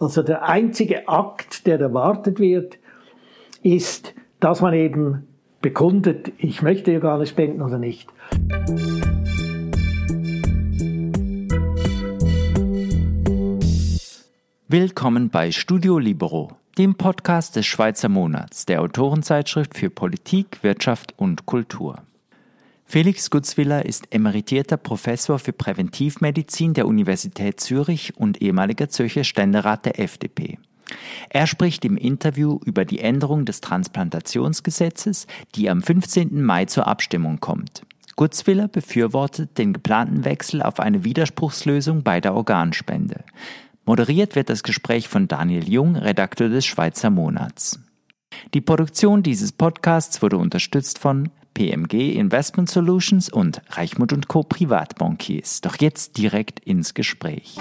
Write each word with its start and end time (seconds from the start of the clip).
Also 0.00 0.22
der 0.22 0.48
einzige 0.48 1.08
Akt, 1.08 1.66
der 1.66 1.80
erwartet 1.80 2.38
wird, 2.38 2.78
ist, 3.62 4.14
dass 4.38 4.60
man 4.60 4.72
eben 4.72 5.26
bekundet, 5.60 6.32
ich 6.38 6.62
möchte 6.62 6.94
Organe 6.94 7.26
spenden 7.26 7.62
oder 7.62 7.78
nicht. 7.78 8.08
Willkommen 14.68 15.30
bei 15.30 15.50
Studio 15.50 15.98
Libero, 15.98 16.52
dem 16.76 16.94
Podcast 16.94 17.56
des 17.56 17.66
Schweizer 17.66 18.08
Monats, 18.08 18.66
der 18.66 18.82
Autorenzeitschrift 18.82 19.76
für 19.76 19.90
Politik, 19.90 20.62
Wirtschaft 20.62 21.14
und 21.16 21.46
Kultur. 21.46 22.02
Felix 22.90 23.28
Gutzwiller 23.28 23.84
ist 23.84 24.14
emeritierter 24.14 24.78
Professor 24.78 25.38
für 25.38 25.52
Präventivmedizin 25.52 26.72
der 26.72 26.86
Universität 26.86 27.60
Zürich 27.60 28.16
und 28.16 28.40
ehemaliger 28.40 28.88
Zürcher 28.88 29.24
Ständerat 29.24 29.84
der 29.84 30.00
FDP. 30.00 30.58
Er 31.28 31.46
spricht 31.46 31.84
im 31.84 31.98
Interview 31.98 32.58
über 32.64 32.86
die 32.86 33.00
Änderung 33.00 33.44
des 33.44 33.60
Transplantationsgesetzes, 33.60 35.26
die 35.54 35.68
am 35.68 35.82
15. 35.82 36.42
Mai 36.42 36.64
zur 36.64 36.86
Abstimmung 36.86 37.40
kommt. 37.40 37.82
Gutzwiller 38.16 38.68
befürwortet 38.68 39.58
den 39.58 39.74
geplanten 39.74 40.24
Wechsel 40.24 40.62
auf 40.62 40.80
eine 40.80 41.04
Widerspruchslösung 41.04 42.02
bei 42.02 42.22
der 42.22 42.32
Organspende. 42.32 43.22
Moderiert 43.84 44.34
wird 44.34 44.48
das 44.48 44.62
Gespräch 44.62 45.08
von 45.08 45.28
Daniel 45.28 45.68
Jung, 45.68 45.94
Redakteur 45.94 46.48
des 46.48 46.64
Schweizer 46.64 47.10
Monats. 47.10 47.80
Die 48.54 48.62
Produktion 48.62 49.22
dieses 49.22 49.52
Podcasts 49.52 50.22
wurde 50.22 50.38
unterstützt 50.38 50.98
von 50.98 51.28
PMG 51.58 52.14
Investment 52.14 52.70
Solutions 52.70 53.28
und 53.28 53.62
Reichmut 53.70 54.12
und 54.12 54.28
Co. 54.28 54.44
Privatbankiers. 54.44 55.60
Doch 55.60 55.74
jetzt 55.80 56.16
direkt 56.16 56.60
ins 56.60 56.94
Gespräch. 56.94 57.56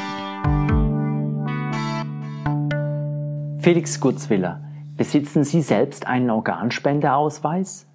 Felix 3.57 3.99
Gutzwiller, 3.99 4.61
besitzen 4.97 5.43
Sie 5.43 5.63
selbst 5.63 6.05
einen 6.05 6.29
Organspendeausweis? 6.29 7.87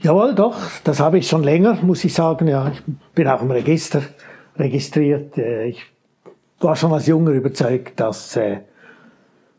Jawohl, 0.00 0.34
doch, 0.34 0.56
das 0.84 1.00
habe 1.00 1.18
ich 1.18 1.28
schon 1.28 1.44
länger, 1.44 1.74
muss 1.82 2.02
ich 2.02 2.14
sagen. 2.14 2.48
Ja, 2.48 2.72
ich 2.72 2.82
bin 3.14 3.28
auch 3.28 3.42
im 3.42 3.50
Register 3.50 4.00
registriert. 4.56 5.36
Äh, 5.36 5.66
ich 5.66 5.84
war 6.60 6.76
schon 6.76 6.94
als 6.94 7.06
Junger 7.06 7.32
überzeugt, 7.32 8.00
dass 8.00 8.36
äh, 8.36 8.60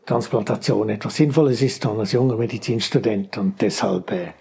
Transplantation 0.06 0.88
etwas 0.88 1.14
Sinnvolles 1.14 1.62
ist, 1.62 1.84
dann 1.84 2.00
als 2.00 2.10
junger 2.10 2.36
Medizinstudent 2.36 3.38
und 3.38 3.62
deshalb 3.62 4.10
äh, 4.10 4.32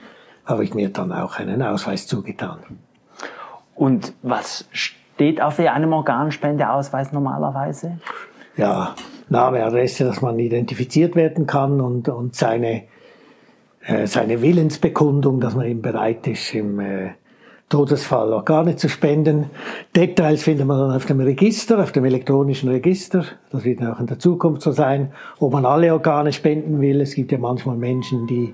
habe 0.45 0.63
ich 0.63 0.73
mir 0.73 0.89
dann 0.89 1.11
auch 1.11 1.38
einen 1.38 1.61
Ausweis 1.61 2.08
zugetan. 2.08 2.59
Und 3.75 4.13
was 4.22 4.67
steht 4.72 5.41
auf 5.41 5.59
einem 5.59 5.94
Organspendeausweis 5.94 7.11
normalerweise? 7.11 8.00
Ja, 8.58 8.95
Name, 9.30 9.63
Adresse, 9.63 10.03
dass 10.03 10.22
man 10.22 10.38
identifiziert 10.38 11.16
werden 11.16 11.47
kann 11.47 11.81
und, 11.81 12.08
und 12.09 12.35
seine, 12.35 12.83
äh, 13.81 14.05
seine 14.05 14.41
Willensbekundung, 14.41 15.39
dass 15.39 15.55
man 15.55 15.66
eben 15.66 15.81
bereit 15.81 16.27
ist, 16.27 16.53
im 16.53 16.80
äh, 16.80 17.11
Todesfall 17.69 18.31
Organe 18.33 18.75
zu 18.75 18.89
spenden. 18.89 19.50
Details 19.95 20.44
findet 20.44 20.67
man 20.67 20.78
dann 20.78 20.95
auf 20.95 21.05
dem 21.05 21.19
Register, 21.19 21.81
auf 21.81 21.91
dem 21.91 22.05
elektronischen 22.05 22.69
Register. 22.69 23.25
Das 23.52 23.63
wird 23.63 23.81
auch 23.83 24.00
in 24.00 24.05
der 24.05 24.19
Zukunft 24.19 24.61
so 24.61 24.72
sein, 24.72 25.11
ob 25.39 25.53
man 25.53 25.66
alle 25.66 25.91
Organe 25.91 26.31
spenden 26.33 26.81
will. 26.81 27.02
Es 27.02 27.16
gibt 27.16 27.31
ja 27.31 27.39
manchmal 27.39 27.78
Menschen, 27.78 28.28
die 28.28 28.53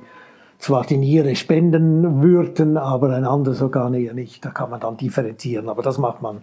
zwar 0.59 0.85
die 0.85 0.97
Niere 0.97 1.35
spenden 1.35 2.21
würden, 2.21 2.77
aber 2.77 3.15
ein 3.15 3.25
anderes 3.25 3.61
Organ 3.61 3.93
eher 3.93 4.13
nicht. 4.13 4.45
Da 4.45 4.49
kann 4.49 4.69
man 4.69 4.79
dann 4.79 4.97
differenzieren. 4.97 5.69
Aber 5.69 5.81
das 5.81 5.97
macht 5.97 6.21
man 6.21 6.41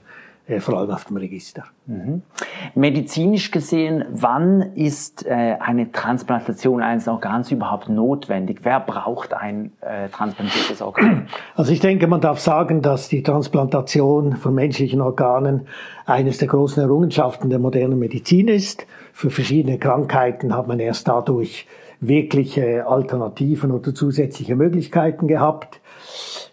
äh, 0.49 0.61
vor 0.61 0.79
allem 0.79 0.91
auf 0.91 1.05
dem 1.05 1.19
Register. 1.19 1.65
Mhm. 1.87 2.23
Medizinisch 2.75 3.51
gesehen, 3.51 4.05
wann 4.11 4.63
ist 4.75 5.27
äh, 5.27 5.57
eine 5.61 5.93
Transplantation 5.93 6.83
eines 6.83 7.09
Organs 7.09 7.51
überhaupt 7.51 7.91
notwendig? 7.91 8.61
Wer 8.63 8.81
braucht 8.81 9.35
ein 9.35 9.73
äh, 9.83 10.09
transplantiertes 10.09 10.81
Organ? 10.81 11.29
Also 11.55 11.73
ich 11.73 11.81
denke, 11.81 12.07
man 12.07 12.21
darf 12.21 12.39
sagen, 12.39 12.81
dass 12.81 13.09
die 13.09 13.23
Transplantation 13.23 14.37
von 14.37 14.55
menschlichen 14.55 15.01
Organen 15.01 15.67
eines 16.07 16.39
der 16.39 16.49
großen 16.49 16.83
Errungenschaften 16.83 17.51
der 17.51 17.59
modernen 17.59 17.99
Medizin 17.99 18.49
ist. 18.49 18.87
Für 19.13 19.31
verschiedene 19.31 19.79
Krankheiten 19.79 20.55
hat 20.55 20.69
man 20.69 20.79
erst 20.79 21.09
dadurch 21.09 21.67
wirkliche 22.01 22.87
Alternativen 22.87 23.71
oder 23.71 23.95
zusätzliche 23.95 24.57
Möglichkeiten 24.57 25.29
gehabt. 25.29 25.81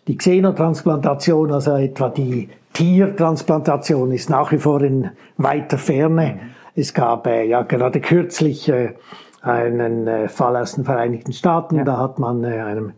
Die 0.08 0.18
Xenotransplantation, 0.18 1.52
also 1.52 1.76
etwa 1.76 2.09
die 2.09 2.50
Tiertransplantation, 2.74 4.12
ist 4.12 4.30
nach 4.30 4.52
wie 4.52 4.58
vor 4.58 4.81
in 4.81 5.12
weiter 5.38 5.78
Ferne. 5.78 6.40
Es 6.76 6.94
gab 6.94 7.28
äh, 7.28 7.46
ja 7.46 7.62
gerade 7.62 8.02
kürzlich 8.02 8.68
äh, 8.70 8.94
einen 9.42 10.08
äh, 10.08 10.28
Fall 10.28 10.58
aus 10.58 10.74
den 10.74 10.86
Vereinigten 10.86 11.34
Staaten, 11.34 11.78
ja. 11.78 11.84
da 11.84 11.98
hat 11.98 12.20
man 12.20 12.44
äh, 12.44 12.60
einem 12.60 12.94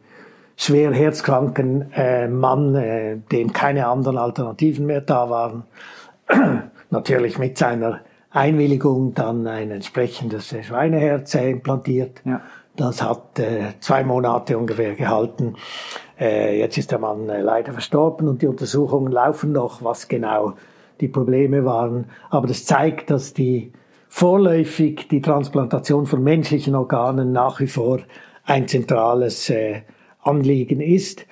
schwer 0.56 0.94
herzkranken 0.94 1.92
äh, 1.94 2.28
Mann, 2.28 2.76
äh, 2.76 3.18
dem 3.32 3.52
keine 3.52 3.88
anderen 3.88 4.18
Alternativen 4.18 4.86
mehr 4.86 5.02
da 5.02 5.30
waren, 5.30 5.64
natürlich 6.90 7.38
mit 7.38 7.58
seiner 7.58 8.00
Einwilligung 8.36 9.14
dann 9.14 9.48
ein 9.48 9.72
entsprechendes 9.72 10.54
Schweineherz 10.62 11.36
implantiert. 11.36 12.22
Ja. 12.26 12.42
Das 12.76 13.02
hat 13.02 13.40
äh, 13.40 13.74
zwei 13.80 14.04
Monate 14.04 14.58
ungefähr 14.58 14.96
gehalten. 14.96 15.56
Äh, 16.20 16.60
jetzt 16.60 16.78
ist 16.78 16.92
der 16.92 17.00
Mann 17.00 17.30
äh, 17.30 17.42
leider 17.42 17.72
verstorben 17.72 18.28
und 18.28 18.42
die 18.42 18.48
Untersuchungen 18.48 19.12
laufen 19.12 19.54
noch, 19.54 19.82
was 19.82 20.10
genau 20.10 20.54
die 21.00 21.08
Probleme 21.08 21.64
waren. 21.64 22.06
Aber 22.30 22.48
das 22.48 22.66
zeigt, 22.66 23.10
dass 23.10 23.34
die 23.34 23.72
vorläufig 24.10 25.08
die 25.08 25.22
Transplantation 25.22 26.06
von 26.06 26.22
menschlichen 26.22 26.76
Organen 26.76 27.32
nach 27.32 27.62
wie 27.62 27.68
vor 27.68 28.00
ein 28.44 28.68
zentrales 28.68 29.50
äh, 29.50 29.84
Anliegen 30.22 30.82
ist 30.82 31.26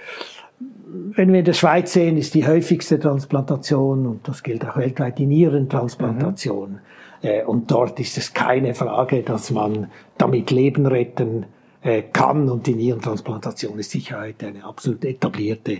wenn 0.93 1.31
wir 1.31 1.39
in 1.39 1.45
der 1.45 1.53
Schweiz 1.53 1.93
sehen, 1.93 2.17
ist 2.17 2.33
die 2.33 2.45
häufigste 2.45 2.99
Transplantation, 2.99 4.05
und 4.05 4.27
das 4.27 4.43
gilt 4.43 4.65
auch 4.65 4.77
weltweit, 4.77 5.17
die 5.17 5.25
Nierentransplantation. 5.25 6.71
Mhm. 6.71 6.79
Äh, 7.21 7.43
und 7.43 7.71
dort 7.71 7.99
ist 7.99 8.17
es 8.17 8.33
keine 8.33 8.75
Frage, 8.75 9.23
dass 9.23 9.51
man 9.51 9.87
damit 10.17 10.51
Leben 10.51 10.85
retten 10.85 11.45
äh, 11.81 12.03
kann. 12.03 12.49
Und 12.49 12.67
die 12.67 12.75
Nierentransplantation 12.75 13.79
ist 13.79 13.91
sicher 13.91 14.21
heute 14.21 14.47
eine 14.47 14.63
absolut 14.63 15.03
etablierte 15.05 15.79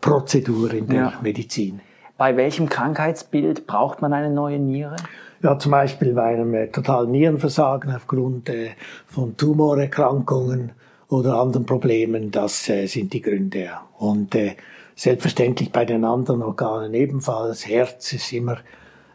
Prozedur 0.00 0.72
in 0.72 0.86
der 0.86 0.96
ja. 0.96 1.12
Medizin. 1.22 1.80
Bei 2.16 2.36
welchem 2.36 2.68
Krankheitsbild 2.68 3.66
braucht 3.66 4.02
man 4.02 4.12
eine 4.12 4.30
neue 4.30 4.58
Niere? 4.58 4.96
Ja, 5.42 5.58
zum 5.58 5.72
Beispiel 5.72 6.14
bei 6.14 6.34
einem 6.34 6.54
äh, 6.54 6.68
totalen 6.68 7.10
Nierenversagen 7.10 7.94
aufgrund 7.94 8.48
äh, 8.48 8.70
von 9.06 9.36
Tumorerkrankungen 9.36 10.72
oder 11.14 11.40
anderen 11.40 11.66
Problemen, 11.66 12.30
das 12.30 12.68
äh, 12.68 12.86
sind 12.86 13.12
die 13.12 13.22
Gründe. 13.22 13.70
Und 13.98 14.34
äh, 14.34 14.56
selbstverständlich 14.94 15.72
bei 15.72 15.84
den 15.84 16.04
anderen 16.04 16.42
Organen 16.42 16.94
ebenfalls. 16.94 17.66
Herz 17.66 18.12
ist 18.12 18.32
immer 18.32 18.58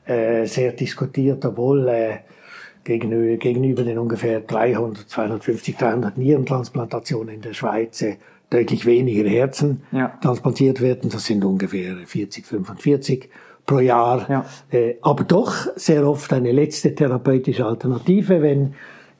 äh, 0.05 0.45
sehr 0.45 0.71
diskutiert, 0.71 1.45
obwohl 1.45 1.87
äh, 1.87 2.17
gegenüber, 2.83 3.37
gegenüber 3.37 3.83
den 3.83 3.97
ungefähr 3.97 4.41
300, 4.41 5.09
250, 5.09 5.77
300 5.77 6.17
Nierentransplantationen 6.17 7.35
in 7.35 7.41
der 7.41 7.53
Schweiz 7.53 8.01
äh, 8.01 8.17
deutlich 8.49 8.85
weniger 8.85 9.29
Herzen 9.29 9.83
ja. 9.91 10.17
transplantiert 10.21 10.81
werden. 10.81 11.09
Das 11.09 11.25
sind 11.25 11.45
ungefähr 11.45 11.95
40, 12.05 12.45
45 12.45 13.29
pro 13.65 13.79
Jahr. 13.79 14.25
Ja. 14.29 14.45
Äh, 14.71 14.95
aber 15.01 15.23
doch 15.23 15.53
sehr 15.75 16.07
oft 16.07 16.33
eine 16.33 16.51
letzte 16.51 16.95
therapeutische 16.95 17.65
Alternative, 17.65 18.41
wenn 18.41 18.73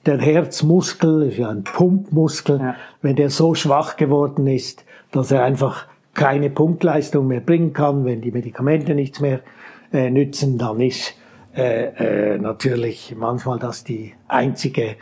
der 0.05 0.19
Herzmuskel, 0.19 1.23
ist 1.23 1.37
ja 1.37 1.49
ein 1.49 1.63
Pumpmuskel, 1.63 2.59
ja. 2.59 2.75
wenn 3.01 3.15
der 3.15 3.29
so 3.29 3.53
schwach 3.55 3.97
geworden 3.97 4.47
ist, 4.47 4.85
dass 5.11 5.31
er 5.31 5.43
einfach 5.43 5.87
keine 6.13 6.49
Pumpleistung 6.49 7.27
mehr 7.27 7.41
bringen 7.41 7.73
kann, 7.73 8.05
wenn 8.05 8.21
die 8.21 8.31
Medikamente 8.31 8.95
nichts 8.95 9.19
mehr 9.19 9.41
äh, 9.93 10.09
nützen, 10.09 10.57
dann 10.57 10.79
ist 10.81 11.15
äh, 11.55 12.33
äh, 12.33 12.37
natürlich 12.37 13.15
manchmal 13.17 13.59
das 13.59 13.83
die 13.83 14.13
einzige 14.27 14.95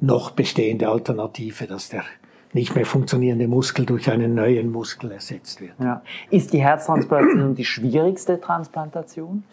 noch 0.00 0.30
bestehende 0.30 0.88
Alternative, 0.88 1.66
dass 1.66 1.90
der 1.90 2.04
nicht 2.52 2.74
mehr 2.74 2.86
funktionierende 2.86 3.46
Muskel 3.46 3.86
durch 3.86 4.10
einen 4.10 4.34
neuen 4.34 4.72
Muskel 4.72 5.12
ersetzt 5.12 5.60
wird. 5.60 5.72
Ja. 5.78 6.02
Ist 6.30 6.52
die 6.52 6.62
Herztransplantation 6.62 7.54
die 7.54 7.64
schwierigste 7.64 8.40
Transplantation? 8.40 9.44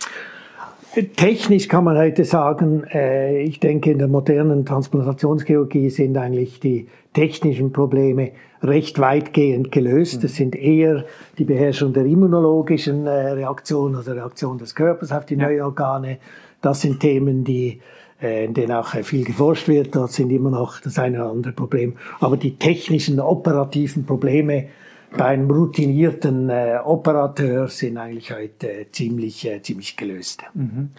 Technisch 1.03 1.67
kann 1.67 1.83
man 1.83 1.95
heute 1.95 2.25
sagen, 2.25 2.83
äh, 2.91 3.43
ich 3.43 3.59
denke, 3.59 3.91
in 3.91 3.99
der 3.99 4.07
modernen 4.07 4.65
Transplantationschirurgie 4.65 5.91
sind 5.91 6.17
eigentlich 6.17 6.59
die 6.59 6.87
technischen 7.13 7.71
Probleme 7.71 8.31
recht 8.63 8.97
weitgehend 8.97 9.71
gelöst. 9.71 10.23
Es 10.23 10.37
sind 10.37 10.55
eher 10.55 11.05
die 11.37 11.45
Beherrschung 11.45 11.93
der 11.93 12.05
immunologischen 12.05 13.05
äh, 13.05 13.11
Reaktion, 13.11 13.95
also 13.95 14.11
Reaktion 14.11 14.57
des 14.57 14.73
Körpers 14.73 15.11
auf 15.11 15.27
die 15.27 15.35
ja. 15.35 15.45
neuen 15.45 15.61
Organe. 15.61 16.17
Das 16.61 16.81
sind 16.81 16.99
Themen, 16.99 17.43
die 17.43 17.79
äh, 18.19 18.45
in 18.45 18.55
denen 18.55 18.71
auch 18.71 18.87
viel 18.87 19.23
geforscht 19.23 19.67
wird. 19.67 19.95
Dort 19.95 20.13
sind 20.13 20.31
immer 20.31 20.49
noch 20.49 20.79
das 20.81 20.97
eine 20.97 21.19
oder 21.19 21.29
andere 21.29 21.53
Problem. 21.53 21.93
Aber 22.19 22.37
die 22.37 22.55
technischen, 22.55 23.19
operativen 23.19 24.03
Probleme 24.03 24.65
bei 25.15 25.25
einem 25.25 25.49
routinierten 25.49 26.49
äh, 26.49 26.79
Operateur 26.83 27.67
sind 27.67 27.97
eigentlich 27.97 28.33
heute 28.33 28.87
ziemlich, 28.91 29.47
äh, 29.47 29.61
ziemlich 29.61 29.95
gelöst. 29.95 30.43
Mhm. 30.53 30.89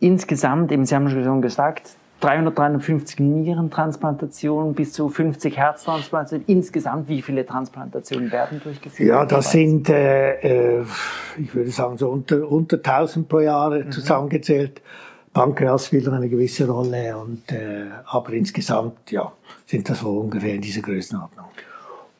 Insgesamt, 0.00 0.72
eben 0.72 0.86
Sie 0.86 0.94
haben 0.94 1.08
schon 1.08 1.42
gesagt, 1.42 1.96
300, 2.20 2.58
350 2.58 3.20
Nierentransplantationen 3.20 4.74
bis 4.74 4.92
zu 4.94 5.08
50 5.08 5.56
Herztransplantationen. 5.56 6.46
Insgesamt, 6.46 7.08
wie 7.08 7.20
viele 7.20 7.44
Transplantationen 7.44 8.32
werden 8.32 8.60
durchgeführt? 8.62 9.08
Ja, 9.08 9.26
das 9.26 9.52
sind, 9.52 9.90
äh, 9.90 10.78
äh, 10.80 10.84
ich 11.38 11.54
würde 11.54 11.70
sagen, 11.70 11.98
so 11.98 12.08
unter, 12.08 12.50
unter 12.50 12.76
1000 12.78 13.28
pro 13.28 13.40
Jahr 13.40 13.70
mhm. 13.70 13.90
zusammengezählt. 13.90 14.80
Pankreas 15.34 15.86
spielt 15.86 16.08
eine 16.08 16.30
gewisse 16.30 16.66
Rolle, 16.66 17.18
und, 17.18 17.52
äh, 17.52 17.84
aber 18.06 18.32
insgesamt 18.32 19.10
ja, 19.10 19.30
sind 19.66 19.86
das 19.86 20.00
so 20.00 20.20
ungefähr 20.20 20.54
in 20.54 20.62
dieser 20.62 20.80
Größenordnung. 20.80 21.35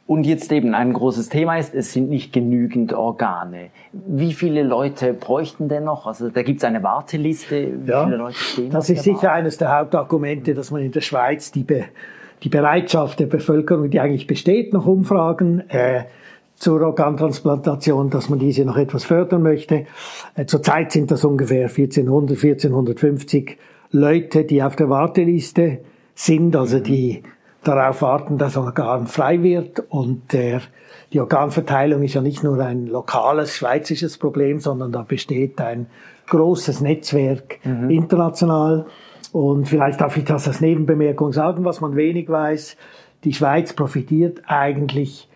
Und 0.06 0.24
jetzt 0.24 0.52
eben 0.52 0.74
ein 0.74 0.92
großes 0.92 1.30
Thema 1.30 1.58
ist, 1.58 1.74
es 1.74 1.92
sind 1.92 2.08
nicht 2.08 2.32
genügend 2.32 2.92
Organe. 2.92 3.70
Wie 3.92 4.32
viele 4.32 4.62
Leute 4.62 5.12
bräuchten 5.12 5.68
denn 5.68 5.82
noch? 5.82 6.06
Also 6.06 6.28
da 6.28 6.42
gibt 6.42 6.58
es 6.58 6.64
eine 6.64 6.84
Warteliste. 6.84 7.72
Wie 7.82 7.90
ja, 7.90 8.04
viele 8.04 8.16
Leute 8.16 8.36
stehen 8.36 8.70
Das 8.70 8.88
ist 8.88 9.02
sicher 9.02 9.32
eines 9.32 9.58
der 9.58 9.76
Hauptargumente, 9.76 10.54
dass 10.54 10.70
man 10.70 10.82
in 10.82 10.92
der 10.92 11.00
Schweiz 11.00 11.50
die, 11.50 11.64
Be 11.64 11.86
die 12.44 12.48
Bereitschaft 12.48 13.18
der 13.18 13.26
Bevölkerung, 13.26 13.90
die 13.90 13.98
eigentlich 13.98 14.28
besteht, 14.28 14.72
noch 14.72 14.86
Umfragen 14.86 15.68
äh, 15.70 16.04
zur 16.54 16.82
Organtransplantation, 16.82 18.08
dass 18.08 18.28
man 18.28 18.38
diese 18.38 18.64
noch 18.64 18.76
etwas 18.76 19.02
fördern 19.02 19.42
möchte. 19.42 19.86
Äh, 20.36 20.46
zurzeit 20.46 20.92
sind 20.92 21.10
das 21.10 21.24
ungefähr 21.24 21.68
1400, 21.68 22.36
1450 22.36 23.58
Leute, 23.90 24.44
die 24.44 24.62
auf 24.62 24.76
der 24.76 24.88
Warteliste 24.88 25.78
sind, 26.14 26.54
also 26.54 26.78
die 26.78 27.22
darauf 27.66 28.02
warten, 28.02 28.38
dass 28.38 28.56
Organ 28.56 29.06
frei 29.06 29.42
wird. 29.42 29.80
Und 29.88 30.32
der, 30.32 30.60
die 31.12 31.20
Organverteilung 31.20 32.02
ist 32.02 32.14
ja 32.14 32.20
nicht 32.20 32.42
nur 32.42 32.58
ein 32.60 32.86
lokales 32.86 33.56
schweizisches 33.56 34.18
Problem, 34.18 34.60
sondern 34.60 34.92
da 34.92 35.02
besteht 35.02 35.60
ein 35.60 35.86
großes 36.28 36.80
Netzwerk 36.80 37.58
mhm. 37.64 37.90
international. 37.90 38.86
Und 39.32 39.68
vielleicht 39.68 40.00
darf 40.00 40.16
ich 40.16 40.24
das 40.24 40.46
als 40.48 40.60
Nebenbemerkung 40.60 41.32
sagen, 41.32 41.64
was 41.64 41.80
man 41.80 41.96
wenig 41.96 42.28
weiß. 42.28 42.76
Die 43.24 43.32
Schweiz 43.32 43.72
profitiert 43.72 44.42
eigentlich 44.46 45.28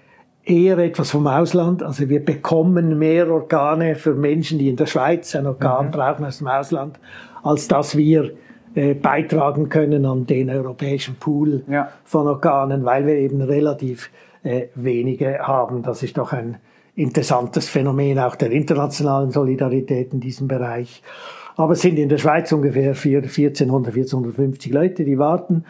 eher 0.45 0.79
etwas 0.79 1.11
vom 1.11 1.27
Ausland. 1.27 1.83
Also 1.83 2.09
wir 2.09 2.25
bekommen 2.25 2.99
mehr 2.99 3.31
Organe 3.31 3.95
für 3.95 4.15
Menschen, 4.15 4.59
die 4.59 4.69
in 4.69 4.77
der 4.77 4.87
Schweiz 4.87 5.35
ein 5.35 5.47
Organ 5.47 5.87
mhm. 5.87 5.91
brauchen 5.91 6.25
aus 6.25 6.39
dem 6.39 6.49
Ausland, 6.49 6.99
als 7.43 7.69
dass 7.69 7.97
wir 7.97 8.33
äh, 8.75 8.95
beitragen 8.95 9.69
können 9.69 10.07
an 10.07 10.27
den 10.27 10.51
europäischen 10.51 11.17
Pool 11.17 11.63
ja. 11.69 11.91
von 12.05 12.27
Organen, 12.27 12.85
weil 12.85 13.07
wir 13.07 13.15
eben 13.15 13.41
relativ 13.41 14.11
äh, 14.43 14.67
wenige 14.75 15.41
haben. 15.41 15.83
Das 15.83 16.03
ist 16.03 16.19
doch 16.19 16.33
ein 16.33 16.57
interessantes 16.95 17.69
Phänomen 17.69 18.19
auch 18.19 18.37
der 18.37 18.51
internationalen 18.51 19.31
Solidarität 19.31 20.13
in 20.13 20.21
diesem 20.21 20.49
Bereich. 20.49 21.03
Aber 21.57 21.73
es 21.73 21.81
sind 21.81 21.99
in 21.99 22.09
der 22.09 22.19
Schweiz 22.19 22.53
ungefähr 22.53 22.91
1400, 22.95 23.95
1450 23.95 24.73
Leute, 24.73 25.05
die 25.05 25.19
warten. 25.19 25.65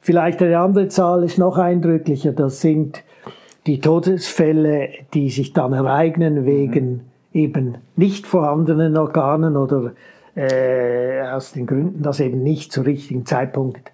Vielleicht 0.00 0.42
eine 0.42 0.58
andere 0.58 0.88
Zahl 0.88 1.24
ist 1.24 1.38
noch 1.38 1.58
eindrücklicher. 1.58 2.32
Das 2.32 2.60
sind 2.60 3.02
die 3.66 3.80
Todesfälle, 3.80 4.90
die 5.14 5.30
sich 5.30 5.52
dann 5.52 5.72
ereignen 5.72 6.44
wegen 6.46 6.90
mhm. 6.90 7.00
eben 7.32 7.78
nicht 7.96 8.26
vorhandenen 8.26 8.96
Organen 8.96 9.56
oder 9.56 9.92
äh, 10.34 11.22
aus 11.22 11.52
den 11.52 11.66
Gründen, 11.66 12.02
dass 12.02 12.20
eben 12.20 12.42
nicht 12.42 12.72
zum 12.72 12.84
richtigen 12.84 13.26
Zeitpunkt 13.26 13.92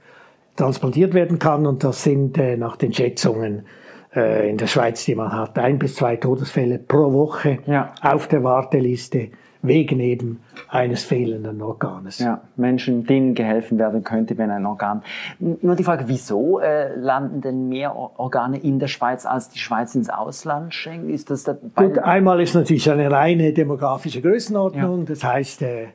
transplantiert 0.57 1.15
werden 1.15 1.39
kann. 1.39 1.67
Und 1.67 1.85
das 1.85 2.03
sind 2.03 2.39
äh, 2.39 2.57
nach 2.57 2.77
den 2.77 2.93
Schätzungen 2.93 3.67
äh, 4.15 4.49
in 4.51 4.57
der 4.57 4.67
Schweiz, 4.67 5.05
die 5.05 5.15
man 5.15 5.33
hat, 5.33 5.59
ein 5.59 5.79
bis 5.79 5.97
zwei 5.97 6.17
Todesfälle 6.17 6.79
pro 6.79 7.13
Woche 7.13 7.59
ja. 7.67 7.93
auf 8.03 8.29
der 8.29 8.45
Warteliste 8.45 9.29
wegen 9.61 9.99
eben 9.99 10.41
eines 10.69 11.03
fehlenden 11.03 11.61
Organes. 11.63 12.21
Ja, 12.21 12.43
Menschen, 12.55 13.05
denen 13.05 13.35
geholfen 13.35 13.77
werden 13.79 14.05
könnte, 14.05 14.39
wenn 14.39 14.51
ein 14.51 14.65
Organ. 14.65 15.03
Nur 15.41 15.75
die 15.75 15.83
Frage, 15.83 16.05
wieso 16.07 16.61
äh, 16.61 16.95
landen 16.95 17.41
denn 17.41 17.69
mehr 17.69 17.97
Organe 17.97 18.59
in 18.59 18.79
der 18.79 18.87
Schweiz, 18.87 19.27
als 19.27 19.49
die 19.49 19.59
Schweiz 19.59 19.97
ins 19.97 20.11
Ausland 20.11 20.75
schenkt? 20.75 21.11
Ist 21.11 21.31
das 21.31 21.45
Gut, 21.75 21.99
einmal 21.99 22.41
ist 22.41 22.55
natürlich 22.55 22.89
eine 22.89 23.11
reine 23.11 23.53
demografische 23.53 24.23
Größenordnung. 24.23 25.01
Ja. 25.01 25.05
Das 25.07 25.25
heißt, 25.25 25.63
äh, 25.63 25.83
äh, 25.83 25.87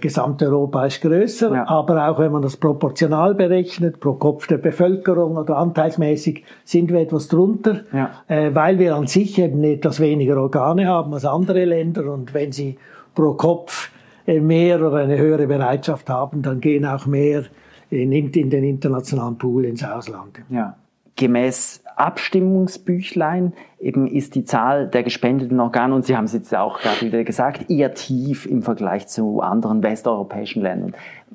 Gesamteuropa 0.00 0.86
ist 0.86 1.02
größer, 1.02 1.52
ja. 1.52 1.68
aber 1.68 2.08
auch 2.08 2.18
wenn 2.18 2.32
man 2.32 2.42
das 2.42 2.56
proportional 2.56 3.34
berechnet, 3.34 4.00
pro 4.00 4.14
Kopf 4.14 4.46
der 4.46 4.58
Bevölkerung 4.58 5.36
oder 5.36 5.56
anteilsmäßig, 5.56 6.44
sind 6.64 6.92
wir 6.92 7.00
etwas 7.00 7.28
drunter, 7.28 7.80
ja. 7.92 8.10
äh, 8.28 8.54
weil 8.54 8.78
wir 8.78 8.94
an 8.94 9.06
sich 9.06 9.38
eben 9.38 9.62
etwas 9.64 10.00
weniger 10.00 10.40
Organe 10.40 10.86
haben 10.86 11.12
als 11.12 11.24
andere 11.24 11.64
Länder 11.64 12.12
und 12.12 12.34
wenn 12.34 12.52
sie 12.52 12.78
pro 13.14 13.34
Kopf 13.34 13.90
äh, 14.26 14.40
mehr 14.40 14.80
oder 14.80 14.98
eine 14.98 15.18
höhere 15.18 15.46
Bereitschaft 15.46 16.08
haben, 16.08 16.42
dann 16.42 16.60
gehen 16.60 16.86
auch 16.86 17.06
mehr 17.06 17.44
in, 17.90 18.12
in 18.12 18.50
den 18.50 18.64
internationalen 18.64 19.36
Pool 19.38 19.64
ins 19.64 19.84
Ausland. 19.84 20.40
Ja. 20.50 20.76
Gemäß 21.16 21.83
Abstimmungsbüchlein 21.96 23.52
eben 23.80 24.06
ist 24.06 24.34
die 24.34 24.44
Zahl 24.44 24.88
der 24.88 25.02
gespendeten 25.02 25.60
Organe, 25.60 25.94
und 25.94 26.04
Sie 26.04 26.16
haben 26.16 26.24
es 26.24 26.32
jetzt 26.32 26.54
auch 26.54 26.80
gerade 26.80 27.02
wieder 27.02 27.24
gesagt, 27.24 27.70
eher 27.70 27.94
tief 27.94 28.46
im 28.46 28.62
Vergleich 28.62 29.06
zu 29.06 29.40
anderen 29.40 29.82
westeuropäischen 29.82 30.62
Ländern. 30.62 30.94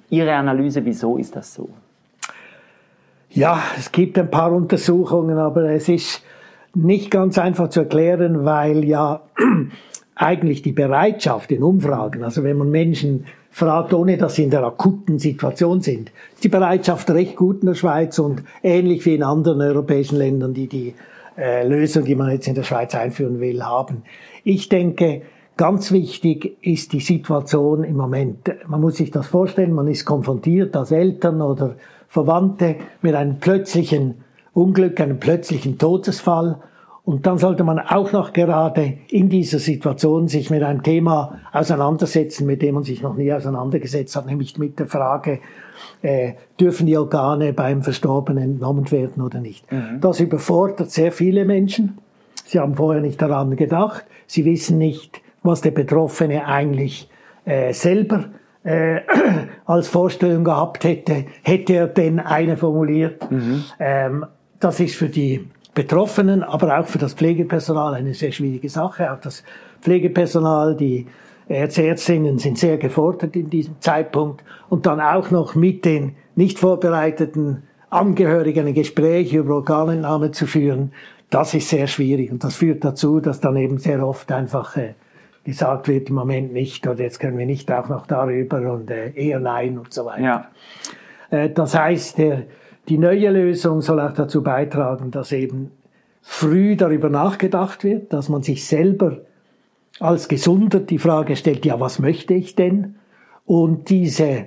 Ihre 0.09 0.33
Analyse, 0.33 0.85
wieso 0.85 1.17
ist 1.17 1.35
das 1.35 1.53
so? 1.53 1.69
Ja, 3.29 3.61
es 3.77 3.91
gibt 3.91 4.17
ein 4.17 4.31
paar 4.31 4.51
Untersuchungen, 4.51 5.37
aber 5.37 5.69
es 5.69 5.87
ist 5.87 6.23
nicht 6.73 7.11
ganz 7.11 7.37
einfach 7.37 7.69
zu 7.69 7.81
erklären, 7.81 8.45
weil 8.45 8.83
ja 8.83 9.21
eigentlich 10.15 10.61
die 10.61 10.71
Bereitschaft 10.71 11.51
in 11.51 11.63
Umfragen, 11.63 12.23
also 12.23 12.43
wenn 12.43 12.57
man 12.57 12.69
Menschen 12.71 13.25
fragt, 13.51 13.93
ohne 13.93 14.17
dass 14.17 14.35
sie 14.35 14.43
in 14.43 14.49
der 14.49 14.63
akuten 14.63 15.19
Situation 15.19 15.81
sind, 15.81 16.11
die 16.43 16.49
Bereitschaft 16.49 17.09
recht 17.11 17.35
gut 17.35 17.61
in 17.61 17.67
der 17.67 17.75
Schweiz 17.75 18.19
und 18.19 18.43
ähnlich 18.63 19.05
wie 19.05 19.15
in 19.15 19.23
anderen 19.23 19.61
europäischen 19.61 20.17
Ländern, 20.17 20.53
die 20.53 20.67
die 20.67 20.93
äh, 21.37 21.67
Lösung, 21.67 22.05
die 22.05 22.15
man 22.15 22.31
jetzt 22.31 22.47
in 22.47 22.55
der 22.55 22.63
Schweiz 22.63 22.93
einführen 22.95 23.39
will, 23.39 23.63
haben. 23.63 24.03
Ich 24.43 24.69
denke, 24.69 25.23
ganz 25.57 25.91
wichtig 25.91 26.57
ist 26.61 26.93
die 26.93 26.99
Situation 26.99 27.83
im 27.83 27.97
Moment. 27.97 28.51
Man 28.67 28.81
muss 28.81 28.97
sich 28.97 29.11
das 29.11 29.27
vorstellen, 29.27 29.73
man 29.73 29.87
ist 29.87 30.05
konfrontiert 30.05 30.75
als 30.75 30.91
Eltern 30.91 31.41
oder 31.41 31.75
Verwandte 32.07 32.75
mit 33.01 33.15
einem 33.15 33.39
plötzlichen 33.39 34.23
Unglück, 34.53 34.99
einem 34.99 35.19
plötzlichen 35.19 35.77
Todesfall 35.77 36.59
und 37.09 37.25
dann 37.25 37.39
sollte 37.39 37.63
man 37.63 37.79
auch 37.79 38.11
noch 38.11 38.33
gerade 38.33 38.99
in 39.09 39.29
dieser 39.29 39.57
Situation 39.57 40.27
sich 40.27 40.51
mit 40.51 40.61
einem 40.61 40.83
Thema 40.83 41.39
auseinandersetzen, 41.51 42.45
mit 42.45 42.61
dem 42.61 42.75
man 42.75 42.83
sich 42.83 43.01
noch 43.01 43.15
nie 43.15 43.33
auseinandergesetzt 43.33 44.15
hat, 44.15 44.27
nämlich 44.27 44.59
mit 44.59 44.77
der 44.77 44.85
Frage, 44.85 45.39
äh, 46.03 46.33
dürfen 46.59 46.85
die 46.85 46.95
Organe 46.95 47.51
beim 47.51 47.81
Verstorbenen 47.81 48.43
entnommen 48.43 48.91
werden 48.91 49.23
oder 49.23 49.39
nicht. 49.39 49.71
Mhm. 49.71 49.99
Das 50.01 50.19
überfordert 50.19 50.91
sehr 50.91 51.11
viele 51.11 51.45
Menschen. 51.45 51.97
Sie 52.45 52.59
haben 52.59 52.75
vorher 52.75 53.01
nicht 53.01 53.19
daran 53.19 53.55
gedacht. 53.55 54.05
Sie 54.27 54.45
wissen 54.45 54.77
nicht, 54.77 55.19
was 55.41 55.61
der 55.61 55.71
Betroffene 55.71 56.45
eigentlich 56.45 57.09
äh, 57.45 57.73
selber 57.73 58.25
äh, 58.63 58.99
als 59.65 59.87
Vorstellung 59.87 60.43
gehabt 60.43 60.83
hätte. 60.83 61.25
Hätte 61.41 61.73
er 61.73 61.87
denn 61.87 62.19
eine 62.19 62.55
formuliert? 62.55 63.31
Mhm. 63.31 63.63
Ähm, 63.79 64.25
das 64.59 64.79
ist 64.79 64.95
für 64.95 65.09
die 65.09 65.47
Betroffenen, 65.79 66.43
aber 66.43 66.77
auch 66.77 66.87
für 66.87 66.97
das 66.97 67.13
Pflegepersonal 67.13 67.93
eine 67.93 68.13
sehr 68.13 68.33
schwierige 68.33 68.67
Sache. 68.67 69.13
Auch 69.13 69.21
das 69.21 69.45
Pflegepersonal, 69.81 70.75
die 70.75 71.07
Ärzte, 71.47 71.83
Ärztinnen 71.83 72.37
sind 72.37 72.57
sehr 72.57 72.77
gefordert 72.77 73.33
in 73.37 73.49
diesem 73.49 73.79
Zeitpunkt 73.79 74.43
und 74.67 74.85
dann 74.85 74.99
auch 74.99 75.31
noch 75.31 75.55
mit 75.55 75.85
den 75.85 76.17
nicht 76.35 76.59
vorbereiteten 76.59 77.63
Angehörigen 77.89 78.67
ein 78.67 78.73
Gespräch 78.73 79.33
über 79.33 79.55
Organentnahme 79.55 80.31
zu 80.31 80.47
führen, 80.47 80.91
das 81.29 81.53
ist 81.53 81.69
sehr 81.69 81.87
schwierig 81.87 82.29
und 82.29 82.43
das 82.43 82.55
führt 82.55 82.83
dazu, 82.83 83.21
dass 83.21 83.39
dann 83.39 83.55
eben 83.55 83.77
sehr 83.77 84.05
oft 84.05 84.33
einfach 84.33 84.75
äh, 84.75 84.95
gesagt 85.45 85.87
wird, 85.87 86.09
im 86.09 86.15
Moment 86.15 86.51
nicht 86.51 86.85
oder 86.87 87.01
jetzt 87.01 87.21
können 87.21 87.37
wir 87.37 87.45
nicht 87.45 87.71
auch 87.71 87.87
noch 87.87 88.05
darüber 88.05 88.73
und 88.73 88.91
äh, 88.91 89.11
eher 89.15 89.39
nein 89.39 89.77
und 89.77 89.93
so 89.93 90.03
weiter. 90.03 90.23
Ja. 90.23 90.47
Äh, 91.29 91.49
das 91.51 91.73
heißt, 91.73 92.17
der 92.17 92.43
die 92.89 92.97
neue 92.97 93.29
Lösung 93.29 93.81
soll 93.81 93.99
auch 93.99 94.13
dazu 94.13 94.41
beitragen, 94.41 95.11
dass 95.11 95.31
eben 95.31 95.71
früh 96.21 96.75
darüber 96.75 97.09
nachgedacht 97.09 97.83
wird, 97.83 98.11
dass 98.11 98.29
man 98.29 98.41
sich 98.41 98.65
selber 98.65 99.19
als 99.99 100.27
Gesunder 100.27 100.79
die 100.79 100.97
Frage 100.97 101.35
stellt, 101.35 101.65
ja, 101.65 101.79
was 101.79 101.99
möchte 101.99 102.33
ich 102.33 102.55
denn? 102.55 102.95
Und 103.45 103.89
diese 103.89 104.45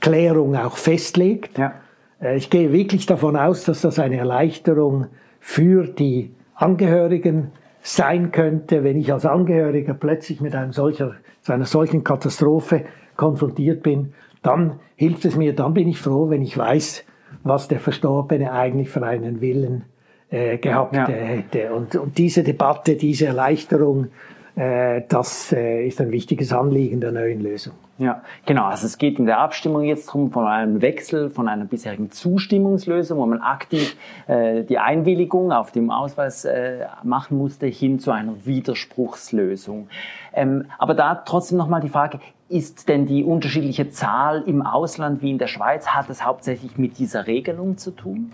Klärung 0.00 0.56
auch 0.56 0.76
festlegt. 0.76 1.58
Ja. 1.58 1.74
Äh, 2.20 2.36
ich 2.36 2.50
gehe 2.50 2.72
wirklich 2.72 3.06
davon 3.06 3.36
aus, 3.36 3.64
dass 3.64 3.82
das 3.82 3.98
eine 3.98 4.16
Erleichterung 4.16 5.06
für 5.38 5.86
die 5.86 6.34
Angehörigen 6.54 7.52
sein 7.82 8.30
könnte, 8.30 8.84
wenn 8.84 8.96
ich 8.96 9.12
als 9.12 9.26
Angehöriger 9.26 9.94
plötzlich 9.94 10.40
mit 10.40 10.54
einem 10.54 10.72
solcher, 10.72 11.14
so 11.40 11.52
einer 11.52 11.66
solchen 11.66 12.04
Katastrophe 12.04 12.84
konfrontiert 13.16 13.82
bin, 13.82 14.14
dann 14.42 14.78
hilft 14.96 15.24
es 15.24 15.36
mir, 15.36 15.54
dann 15.54 15.74
bin 15.74 15.88
ich 15.88 15.98
froh, 15.98 16.30
wenn 16.30 16.42
ich 16.42 16.56
weiß, 16.56 17.04
was 17.42 17.68
der 17.68 17.80
Verstorbene 17.80 18.52
eigentlich 18.52 18.90
für 18.90 19.02
einen 19.02 19.40
Willen 19.40 19.84
äh, 20.30 20.58
gehabt 20.58 20.94
ja. 20.94 21.08
Äh, 21.08 21.12
hätte. 21.12 21.72
Und, 21.72 21.96
und 21.96 22.18
diese 22.18 22.42
Debatte, 22.42 22.96
diese 22.96 23.26
Erleichterung, 23.26 24.08
das 24.54 25.52
äh, 25.52 25.86
ist 25.86 26.00
ein 26.00 26.10
wichtiges 26.10 26.52
Anliegen 26.52 27.00
der 27.00 27.12
neuen 27.12 27.40
Lösung. 27.40 27.72
Ja, 27.98 28.22
genau. 28.46 28.64
Also 28.64 28.86
es 28.86 28.98
geht 28.98 29.18
in 29.18 29.26
der 29.26 29.38
Abstimmung 29.38 29.84
jetzt 29.84 30.08
darum, 30.08 30.30
von 30.30 30.46
einem 30.46 30.82
Wechsel 30.82 31.30
von 31.30 31.48
einer 31.48 31.64
bisherigen 31.64 32.10
Zustimmungslösung, 32.10 33.18
wo 33.18 33.26
man 33.26 33.40
aktiv 33.40 33.96
äh, 34.26 34.64
die 34.64 34.78
Einwilligung 34.78 35.52
auf 35.52 35.72
dem 35.72 35.90
Ausweis 35.90 36.44
äh, 36.44 36.86
machen 37.02 37.38
musste, 37.38 37.66
hin 37.66 37.98
zu 37.98 38.10
einer 38.10 38.44
Widerspruchslösung. 38.44 39.88
Ähm, 40.34 40.66
aber 40.78 40.94
da 40.94 41.14
trotzdem 41.14 41.58
nochmal 41.58 41.80
die 41.80 41.88
Frage, 41.88 42.20
ist 42.48 42.88
denn 42.88 43.06
die 43.06 43.24
unterschiedliche 43.24 43.88
Zahl 43.90 44.42
im 44.46 44.60
Ausland 44.60 45.22
wie 45.22 45.30
in 45.30 45.38
der 45.38 45.46
Schweiz, 45.46 45.88
hat 45.88 46.10
es 46.10 46.24
hauptsächlich 46.24 46.76
mit 46.76 46.98
dieser 46.98 47.26
Regelung 47.26 47.78
zu 47.78 47.92
tun? 47.92 48.32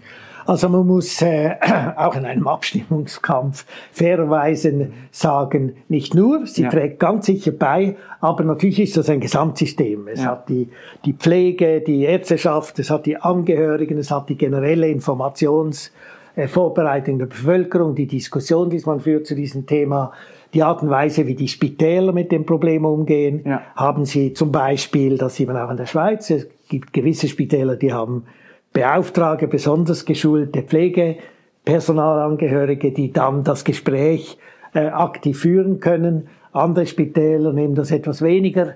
Also 0.48 0.68
man 0.70 0.86
muss 0.86 1.20
äh, 1.20 1.56
auch 1.96 2.16
in 2.16 2.24
einem 2.24 2.48
Abstimmungskampf 2.48 3.66
fairerweise 3.92 4.92
sagen, 5.10 5.74
nicht 5.90 6.14
nur, 6.14 6.46
sie 6.46 6.62
ja. 6.62 6.70
trägt 6.70 7.00
ganz 7.00 7.26
sicher 7.26 7.52
bei, 7.52 7.96
aber 8.22 8.44
natürlich 8.44 8.80
ist 8.80 8.96
das 8.96 9.10
ein 9.10 9.20
Gesamtsystem. 9.20 10.08
Es 10.08 10.22
ja. 10.22 10.30
hat 10.30 10.48
die, 10.48 10.70
die 11.04 11.12
Pflege, 11.12 11.82
die 11.82 12.04
Ärzteschaft, 12.04 12.78
es 12.78 12.88
hat 12.88 13.04
die 13.04 13.18
Angehörigen, 13.18 13.98
es 13.98 14.10
hat 14.10 14.30
die 14.30 14.38
generelle 14.38 14.88
Informationsvorbereitung 14.88 17.18
der 17.18 17.26
Bevölkerung, 17.26 17.94
die 17.94 18.06
Diskussion, 18.06 18.70
die 18.70 18.80
man 18.86 19.00
führt 19.00 19.26
zu 19.26 19.34
diesem 19.34 19.66
Thema, 19.66 20.12
die 20.54 20.62
Art 20.62 20.82
und 20.82 20.88
Weise, 20.88 21.26
wie 21.26 21.34
die 21.34 21.48
Spitäler 21.48 22.14
mit 22.14 22.32
dem 22.32 22.46
Problem 22.46 22.86
umgehen. 22.86 23.42
Ja. 23.44 23.60
Haben 23.76 24.06
sie 24.06 24.32
zum 24.32 24.50
Beispiel, 24.50 25.18
das 25.18 25.34
sieht 25.34 25.48
man 25.48 25.58
auch 25.58 25.70
in 25.70 25.76
der 25.76 25.84
Schweiz, 25.84 26.30
es 26.30 26.48
gibt 26.70 26.94
gewisse 26.94 27.28
Spitäler, 27.28 27.76
die 27.76 27.92
haben 27.92 28.24
beauftrage 28.72 29.48
besonders 29.48 30.04
geschulte 30.04 30.62
Pflegepersonalangehörige, 30.62 32.92
die 32.92 33.12
dann 33.12 33.42
das 33.44 33.64
Gespräch 33.64 34.38
äh, 34.74 34.88
aktiv 34.88 35.40
führen 35.40 35.80
können. 35.80 36.28
Andere 36.52 36.86
Spitäler 36.86 37.52
nehmen 37.52 37.74
das 37.74 37.90
etwas 37.90 38.22
weniger 38.22 38.74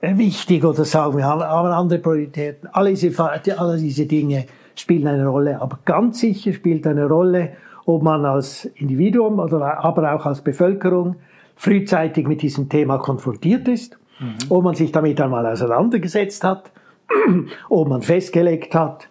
äh, 0.00 0.16
wichtig 0.16 0.64
oder 0.64 0.84
sagen 0.84 1.16
wir 1.16 1.24
haben, 1.24 1.42
haben 1.42 1.68
andere 1.68 1.98
Prioritäten. 1.98 2.68
Alle 2.72 2.90
diese, 2.90 3.12
alle 3.58 3.76
diese 3.76 4.06
Dinge 4.06 4.46
spielen 4.74 5.06
eine 5.06 5.26
Rolle, 5.26 5.60
aber 5.60 5.78
ganz 5.84 6.20
sicher 6.20 6.52
spielt 6.52 6.86
eine 6.86 7.06
Rolle, 7.06 7.52
ob 7.86 8.02
man 8.02 8.24
als 8.24 8.66
Individuum 8.76 9.38
oder 9.38 9.84
aber 9.84 10.14
auch 10.14 10.26
als 10.26 10.42
Bevölkerung 10.42 11.16
frühzeitig 11.56 12.26
mit 12.26 12.42
diesem 12.42 12.68
Thema 12.68 12.98
konfrontiert 12.98 13.68
ist, 13.68 13.98
mhm. 14.18 14.36
ob 14.48 14.64
man 14.64 14.74
sich 14.74 14.92
damit 14.92 15.20
einmal 15.20 15.46
auseinandergesetzt 15.46 16.44
hat, 16.44 16.70
ob 17.68 17.88
man 17.88 18.02
festgelegt 18.02 18.74
hat, 18.74 19.08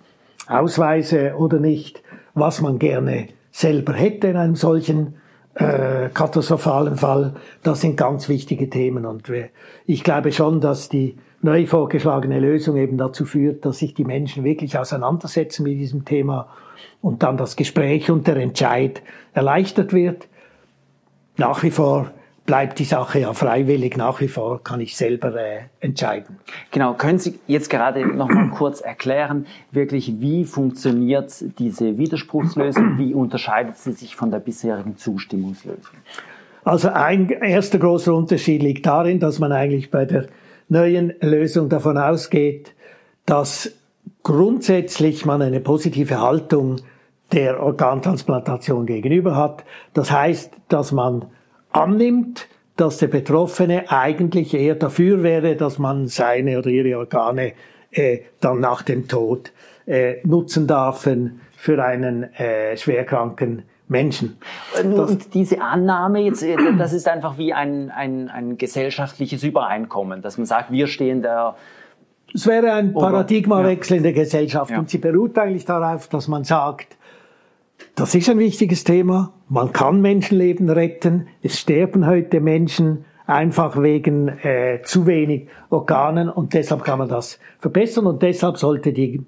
Ausweise 0.50 1.36
oder 1.38 1.60
nicht, 1.60 2.03
was 2.34 2.62
man 2.62 2.79
gerne 2.79 3.27
selber 3.51 3.94
hätte 3.94 4.27
in 4.27 4.36
einem 4.36 4.56
solchen 4.56 5.15
äh, 5.56 6.10
katastrophalen 6.13 6.98
Fall. 6.98 7.34
Das 7.63 7.82
sind 7.82 7.98
ganz 7.98 8.29
wichtige 8.29 8.70
Themen 8.70 9.06
und 9.06 9.32
ich 9.86 10.03
glaube 10.03 10.32
schon, 10.32 10.60
dass 10.62 10.89
die 10.89 11.18
neu 11.41 11.65
vorgeschlagene 11.68 12.39
Lösung 12.39 12.77
eben 12.77 12.98
dazu 12.98 13.25
führt, 13.25 13.65
dass 13.65 13.79
sich 13.79 13.94
die 13.94 14.06
Menschen 14.06 14.44
wirklich 14.44 14.77
auseinandersetzen 14.77 15.63
mit 15.63 15.79
diesem 15.79 16.03
Thema 16.06 16.48
und 17.01 17.24
dann 17.24 17.38
das 17.38 17.56
Gespräch 17.56 18.12
und 18.12 18.27
der 18.27 18.38
Entscheid 18.38 19.01
erleichtert 19.34 19.94
wird. 19.94 20.27
Nach 21.38 21.63
wie 21.63 21.72
vor 21.72 22.12
bleibt 22.50 22.79
die 22.79 22.84
Sache 22.84 23.20
ja 23.20 23.34
freiwillig 23.34 23.96
nach 23.96 24.22
wie 24.22 24.27
vor, 24.27 24.63
kann 24.63 24.82
ich 24.82 24.98
selber 24.98 25.36
äh, 25.36 25.60
entscheiden. 25.82 26.39
Genau, 26.72 26.96
können 26.96 27.20
Sie 27.20 27.38
jetzt 27.46 27.70
gerade 27.70 28.03
noch 28.08 28.27
mal 28.27 28.50
kurz 28.58 28.82
erklären, 28.82 29.46
wirklich, 29.70 30.20
wie 30.20 30.46
funktioniert 30.46 31.32
diese 31.60 32.00
Widerspruchslösung, 32.00 32.98
wie 32.98 33.13
unterscheidet 33.13 33.77
sie 33.77 33.91
sich 33.91 34.15
von 34.15 34.32
der 34.32 34.39
bisherigen 34.39 34.98
Zustimmungslösung? 34.98 35.94
Also 36.63 36.89
ein 36.89 37.29
erster 37.29 37.77
großer 37.77 38.15
Unterschied 38.15 38.63
liegt 38.63 38.84
darin, 38.88 39.20
dass 39.20 39.38
man 39.38 39.51
eigentlich 39.51 39.91
bei 39.91 40.06
der 40.06 40.25
neuen 40.70 41.13
Lösung 41.22 41.70
davon 41.70 42.00
ausgeht, 42.00 42.74
dass 43.27 43.72
grundsätzlich 44.24 45.24
man 45.24 45.44
eine 45.44 45.60
positive 45.60 46.20
Haltung 46.20 46.77
der 47.32 47.62
Organtransplantation 47.62 48.88
gegenüber 48.88 49.36
hat. 49.36 49.63
Das 49.94 50.10
heißt, 50.10 50.51
dass 50.68 50.91
man 50.91 51.27
annimmt, 51.79 52.48
dass 52.75 52.98
der 52.98 53.07
Betroffene 53.07 53.91
eigentlich 53.91 54.53
eher 54.53 54.75
dafür 54.75 55.24
wäre, 55.24 55.55
dass 55.55 55.79
man 55.79 56.07
seine 56.07 56.59
oder 56.59 56.69
ihre 56.69 56.98
Organe 56.98 57.53
äh, 57.91 58.19
dann 58.39 58.59
nach 58.59 58.83
dem 58.83 59.07
Tod 59.07 59.51
äh, 59.86 60.17
nutzen 60.24 60.67
darf 60.67 61.07
für 61.57 61.83
einen 61.83 62.33
äh, 62.36 62.77
schwerkranken 62.77 63.63
Menschen. 63.89 64.38
Und 64.81 65.33
diese 65.33 65.62
Annahme 65.62 66.21
jetzt, 66.21 66.43
äh, 66.43 66.55
das 66.77 66.93
ist 66.93 67.07
einfach 67.07 67.38
wie 67.38 67.53
ein, 67.53 67.89
ein, 67.89 68.29
ein 68.29 68.57
gesellschaftliches 68.57 69.43
Übereinkommen, 69.43 70.21
dass 70.21 70.38
man 70.38 70.45
sagt, 70.45 70.71
wir 70.71 70.88
stehen 70.88 71.21
da. 71.21 71.57
Es 72.33 72.45
wäre 72.45 72.71
ein 72.74 72.93
Paradigmawechsel 72.93 73.95
ja. 73.95 73.98
in 73.98 74.03
der 74.03 74.13
Gesellschaft 74.13 74.71
ja. 74.71 74.79
und 74.79 74.89
sie 74.89 75.00
beruht 75.00 75.38
eigentlich 75.39 75.65
darauf, 75.65 76.07
dass 76.07 76.27
man 76.27 76.43
sagt, 76.43 76.99
das 77.95 78.15
ist 78.15 78.29
ein 78.29 78.39
wichtiges 78.39 78.83
Thema. 78.83 79.33
Man 79.48 79.74
kann 79.74 80.01
Menschenleben 80.01 80.69
retten. 80.69 81.27
Es 81.41 81.59
sterben 81.59 82.07
heute 82.07 82.39
Menschen 82.39 83.05
einfach 83.25 83.81
wegen 83.81 84.27
äh, 84.27 84.81
zu 84.83 85.05
wenig 85.05 85.48
Organen 85.69 86.29
und 86.29 86.53
deshalb 86.53 86.83
kann 86.83 87.00
man 87.00 87.09
das 87.09 87.39
verbessern 87.59 88.07
und 88.07 88.24
deshalb 88.24 88.57
sollte 88.57 88.91
die 88.91 89.21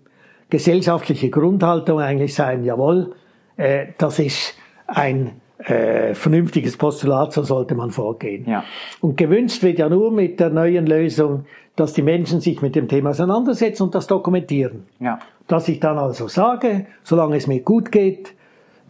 gesellschaftliche 0.50 1.29
Grundhaltung 1.29 2.00
eigentlich 2.00 2.34
sein, 2.34 2.63
jawohl, 2.63 3.13
äh, 3.58 3.88
das 3.98 4.20
ist 4.20 4.55
ein 4.88 5.41
äh, 5.60 6.15
vernünftiges 6.15 6.77
Postulat, 6.77 7.34
so 7.34 7.43
sollte 7.43 7.75
man 7.75 7.91
vorgehen. 7.91 8.46
Ja. 8.50 8.63
Und 9.01 9.17
gewünscht 9.17 9.62
wird 9.62 9.77
ja 9.77 9.88
nur 9.88 10.12
mit 10.12 10.39
der 10.39 10.50
neuen 10.50 10.88
Lösung, 10.88 11.46
dass 11.75 11.93
die 11.93 12.01
Menschen 12.01 12.41
sich 12.41 12.62
mit 12.62 12.75
dem 12.75 12.88
Thema 12.88 13.12
auseinandersetzen 13.12 13.84
und 13.84 13.96
das 13.96 14.08
dokumentieren. 14.08 14.88
Ja. 15.00 15.20
Dass 15.48 15.67
ich 15.67 15.79
dann 15.79 15.98
also 15.98 16.27
sage, 16.27 16.88
solange 17.03 17.36
es 17.38 17.48
mir 17.48 17.62
gut 17.62 17.91
geht, 17.91 18.34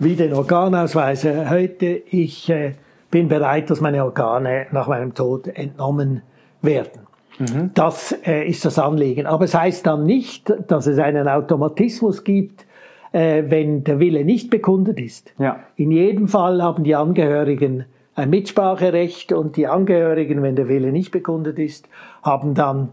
wie 0.01 0.15
den 0.15 0.33
Organausweis 0.33 1.23
heute, 1.23 2.01
ich 2.09 2.49
äh, 2.49 2.73
bin 3.11 3.27
bereit, 3.27 3.69
dass 3.69 3.81
meine 3.81 4.03
Organe 4.03 4.65
nach 4.71 4.87
meinem 4.87 5.13
Tod 5.13 5.47
entnommen 5.47 6.23
werden. 6.63 7.01
Mhm. 7.37 7.69
Das 7.75 8.11
äh, 8.25 8.47
ist 8.47 8.65
das 8.65 8.79
Anliegen. 8.79 9.27
Aber 9.27 9.45
es 9.45 9.53
heißt 9.53 9.85
dann 9.85 10.05
nicht, 10.05 10.51
dass 10.67 10.87
es 10.87 10.97
einen 10.97 11.27
Automatismus 11.27 12.23
gibt, 12.23 12.65
äh, 13.11 13.43
wenn 13.45 13.83
der 13.83 13.99
Wille 13.99 14.25
nicht 14.25 14.49
bekundet 14.49 14.99
ist. 14.99 15.33
Ja. 15.37 15.59
In 15.75 15.91
jedem 15.91 16.27
Fall 16.27 16.63
haben 16.63 16.83
die 16.83 16.95
Angehörigen 16.95 17.85
ein 18.15 18.31
Mitspracherecht 18.31 19.31
und 19.33 19.55
die 19.55 19.67
Angehörigen, 19.67 20.41
wenn 20.41 20.55
der 20.55 20.67
Wille 20.67 20.91
nicht 20.91 21.11
bekundet 21.11 21.59
ist, 21.59 21.87
haben 22.23 22.55
dann 22.55 22.89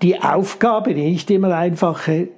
die 0.00 0.18
Aufgabe, 0.18 0.94
die 0.94 1.10
nicht 1.10 1.30
immer 1.30 1.54
einfache, 1.54 2.28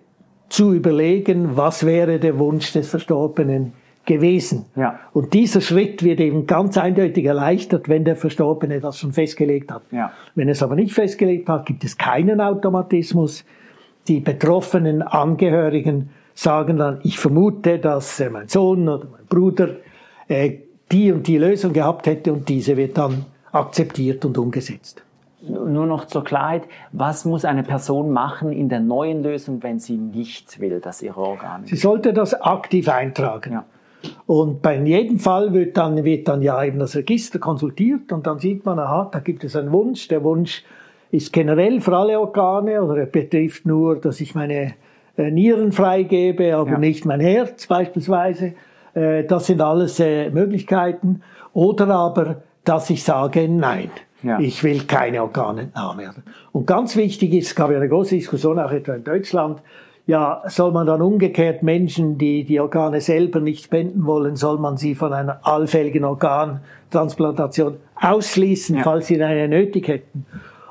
zu 0.55 0.73
überlegen, 0.73 1.57
was 1.57 1.85
wäre 1.85 2.21
der 2.21 2.39
Wunsch 2.39 2.73
des 2.73 2.89
Verstorbenen 2.89 3.73
gewesen. 4.05 4.67
Ja. 4.77 5.01
Und 5.13 5.35
dieser 5.35 5.61
Schritt 5.61 6.05
wird 6.05 6.21
eben 6.21 6.47
ganz 6.47 6.79
eindeutig 6.79 7.25
erleichtert, 7.25 7.89
wenn 7.89 8.05
der 8.05 8.15
Verstorbene 8.15 8.79
das 8.79 9.01
schon 9.01 9.11
festgelegt 9.11 9.73
hat. 9.73 9.83
Ja. 9.91 10.13
Wenn 10.37 10.49
es 10.49 10.63
aber 10.63 10.77
nicht 10.77 10.95
festgelegt 10.95 11.49
hat, 11.49 11.67
gibt 11.67 11.83
es 11.83 11.99
keinen 11.99 12.41
Automatismus. 12.41 13.45
Die 14.07 14.21
betroffenen 14.21 15.03
Angehörigen 15.03 16.11
sagen 16.35 16.77
dann, 16.77 17.01
ich 17.03 17.19
vermute, 17.19 17.81
dass 17.81 18.21
äh, 18.21 18.31
mein 18.31 18.47
Sohn 18.47 18.89
oder 18.89 19.09
mein 19.11 19.27
Bruder 19.29 19.71
äh, 20.29 20.53
die 20.93 21.11
und 21.11 21.27
die 21.27 21.39
Lösung 21.39 21.73
gehabt 21.73 22.07
hätte 22.07 22.33
und 22.33 22.49
diese 22.49 22.77
wird 22.77 22.97
dann 22.97 23.25
akzeptiert 23.51 24.25
und 24.25 24.39
umgesetzt 24.39 25.03
nur 25.49 25.87
noch 25.87 26.07
zur 26.07 26.25
Klarheit, 26.25 26.65
was 26.93 27.25
muss 27.25 27.45
eine 27.45 27.63
Person 27.63 28.11
machen 28.11 28.53
in 28.53 28.69
der 28.69 28.81
neuen 28.81 29.23
Lösung, 29.23 29.63
wenn 29.63 29.79
sie 29.79 29.97
nicht 29.97 30.61
will, 30.61 30.81
dass 30.81 31.03
ihre 31.03 31.21
Organe... 31.21 31.67
Sie 31.67 31.77
sollte 31.77 32.13
das 32.13 32.41
aktiv 32.41 32.89
eintragen. 32.89 33.53
Ja. 33.53 33.65
Und 34.27 34.63
bei 34.63 34.79
jedem 34.79 35.19
Fall 35.19 35.53
wird 35.53 35.77
dann, 35.77 36.05
wird 36.05 36.29
dann 36.29 36.43
ja 36.43 36.63
eben 36.63 36.79
das 36.79 36.95
Register 36.97 37.39
konsultiert 37.39 38.13
und 38.13 38.27
dann 38.27 38.39
sieht 38.39 38.65
man, 38.65 38.79
aha, 38.79 39.09
da 39.11 39.19
gibt 39.21 39.45
es 39.45 39.57
einen 39.57 39.73
Wunsch. 39.73 40.09
Der 40.09 40.23
Wunsch 40.25 40.63
ist 41.11 41.33
generell 41.33 41.81
für 41.81 41.97
alle 41.97 42.19
Organe 42.19 42.83
oder 42.83 42.99
er 42.99 43.07
betrifft 43.07 43.67
nur, 43.67 43.97
dass 43.97 44.21
ich 44.21 44.35
meine 44.35 44.75
äh, 45.17 45.31
Nieren 45.31 45.73
freigebe, 45.73 46.57
aber 46.57 46.73
ja. 46.73 46.79
nicht 46.79 47.05
mein 47.05 47.21
Herz 47.21 47.67
beispielsweise. 47.67 48.55
Äh, 48.95 49.25
das 49.25 49.47
sind 49.47 49.61
alles 49.61 50.01
äh, 50.01 50.31
Möglichkeiten. 50.31 51.23
Oder 51.53 51.89
aber, 51.89 52.43
dass 52.65 52.91
ich 52.91 53.05
sage, 53.05 53.49
nein. 53.49 53.91
Ja. 54.25 54.39
Ich 54.39 54.65
will 54.65 54.85
keine 54.85 55.23
Organentnahme. 55.23 56.15
Und 56.53 56.67
ganz 56.67 56.97
wichtig 56.97 57.35
ist, 57.35 57.49
es 57.49 57.55
gab 57.55 57.71
ja 57.71 57.77
eine 57.77 57.89
große 57.89 58.15
Diskussion 58.15 58.59
auch 58.59 58.73
etwa 58.73 58.95
in 58.95 59.05
Deutschland, 59.05 59.61
ja, 60.07 60.43
soll 60.49 60.73
man 60.73 60.87
dann 60.87 61.01
umgekehrt 61.01 61.63
Menschen, 61.63 62.19
die 62.19 62.45
die 62.45 62.61
Organe 62.61 63.01
selber 63.01 63.41
nicht 63.41 63.65
spenden 63.65 64.05
wollen, 64.05 64.37
soll 64.37 64.59
man 64.59 64.77
sie 64.77 64.95
von 64.95 65.13
einer 65.15 65.41
allfälligen 65.47 66.05
Organtransplantation 66.05 67.77
ausschließen, 68.01 68.77
ja. 68.77 68.83
falls 68.83 69.07
sie 69.07 69.23
eine 69.23 69.49
nötig 69.49 69.89
hätten. 69.89 70.27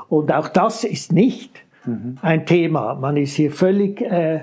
Und 0.10 0.32
auch 0.32 0.50
das 0.50 0.84
ist 0.84 1.12
nicht 1.12 1.64
mhm. 1.86 2.20
ein 2.22 2.46
Thema. 2.46 2.94
Man 2.94 3.18
ist 3.18 3.34
hier 3.34 3.52
völlig 3.52 4.02
äh, 4.02 4.42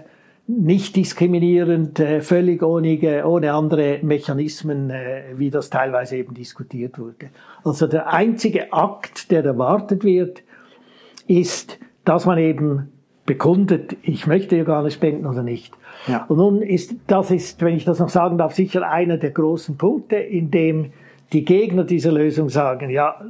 nicht 0.58 0.96
diskriminierend, 0.96 2.00
äh, 2.00 2.20
völlig 2.20 2.62
ohne, 2.62 3.24
ohne 3.26 3.52
andere 3.52 4.00
Mechanismen, 4.02 4.90
äh, 4.90 5.22
wie 5.36 5.50
das 5.50 5.70
teilweise 5.70 6.16
eben 6.16 6.34
diskutiert 6.34 6.98
wurde. 6.98 7.30
Also 7.64 7.86
der 7.86 8.12
einzige 8.12 8.72
Akt, 8.72 9.30
der 9.30 9.44
erwartet 9.44 10.04
wird, 10.04 10.42
ist, 11.26 11.78
dass 12.04 12.26
man 12.26 12.38
eben 12.38 12.90
bekundet, 13.26 13.96
ich 14.02 14.26
möchte 14.26 14.58
Organe 14.58 14.90
spenden 14.90 15.26
oder 15.26 15.42
nicht. 15.42 15.72
Ja. 16.08 16.24
Und 16.28 16.38
nun 16.38 16.62
ist, 16.62 16.94
das 17.06 17.30
ist, 17.30 17.60
wenn 17.62 17.76
ich 17.76 17.84
das 17.84 18.00
noch 18.00 18.08
sagen 18.08 18.38
darf, 18.38 18.54
sicher 18.54 18.90
einer 18.90 19.18
der 19.18 19.30
großen 19.30 19.76
Punkte, 19.76 20.16
in 20.16 20.50
dem 20.50 20.92
die 21.32 21.44
Gegner 21.44 21.84
dieser 21.84 22.10
Lösung 22.10 22.48
sagen, 22.48 22.90
ja, 22.90 23.20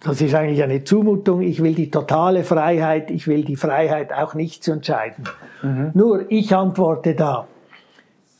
das 0.00 0.20
ist 0.20 0.34
eigentlich 0.34 0.62
eine 0.62 0.84
Zumutung, 0.84 1.42
ich 1.42 1.62
will 1.62 1.74
die 1.74 1.90
totale 1.90 2.44
Freiheit, 2.44 3.10
ich 3.10 3.26
will 3.26 3.44
die 3.44 3.56
Freiheit 3.56 4.12
auch 4.12 4.34
nicht 4.34 4.62
zu 4.62 4.72
entscheiden. 4.72 5.24
Mhm. 5.62 5.90
Nur 5.94 6.30
ich 6.30 6.54
antworte 6.54 7.14
da, 7.14 7.48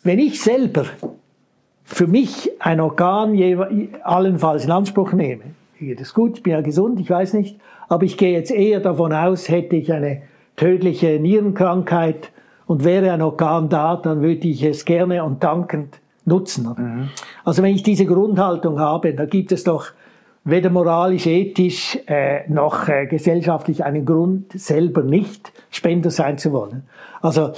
wenn 0.05 0.19
ich 0.19 0.41
selber 0.41 0.85
für 1.85 2.07
mich 2.07 2.51
ein 2.61 2.81
Organ 2.81 3.37
allenfalls 4.03 4.65
in 4.65 4.71
Anspruch 4.71 5.13
nehme, 5.13 5.43
geht 5.79 6.01
es 6.01 6.15
gut, 6.15 6.39
ich 6.39 6.43
bin 6.43 6.53
ja 6.53 6.61
gesund, 6.61 7.01
ich 7.01 7.11
weiß 7.11 7.35
nicht, 7.35 7.59
aber 7.89 8.05
ich 8.05 8.17
gehe 8.17 8.33
jetzt 8.33 8.51
eher 8.51 8.81
davon 8.81 9.13
aus, 9.13 9.49
hätte 9.49 9.77
ich 9.77 9.93
eine 9.93 10.23
tödliche 10.57 11.19
Nierenkrankheit 11.19 12.31
und 12.67 12.85
wäre 12.85 13.11
ein 13.13 13.23
Organ 13.23 13.69
da, 13.69 13.97
dann 13.97 14.21
würde 14.21 14.47
ich 14.47 14.63
es 14.63 14.85
gerne 14.85 15.25
und 15.25 15.43
dankend 15.43 15.99
nutzen. 16.25 16.75
Mhm. 16.77 17.09
Also 17.45 17.63
wenn 17.63 17.75
ich 17.75 17.83
diese 17.83 18.07
Grundhaltung 18.07 18.79
habe, 18.79 19.15
da 19.15 19.25
gibt 19.25 19.51
es 19.51 19.65
doch 19.65 19.87
weder 20.45 20.71
moralisch, 20.71 21.27
ethisch 21.27 21.99
äh, 22.07 22.49
noch 22.49 22.89
äh, 22.89 23.07
gesellschaftlich 23.07 23.85
einen 23.85 24.07
Grund, 24.07 24.53
selber 24.53 25.03
nicht 25.03 25.53
Spender 25.71 26.11
sein 26.11 26.39
zu 26.39 26.53
wollen. 26.53 26.85
Also 27.21 27.53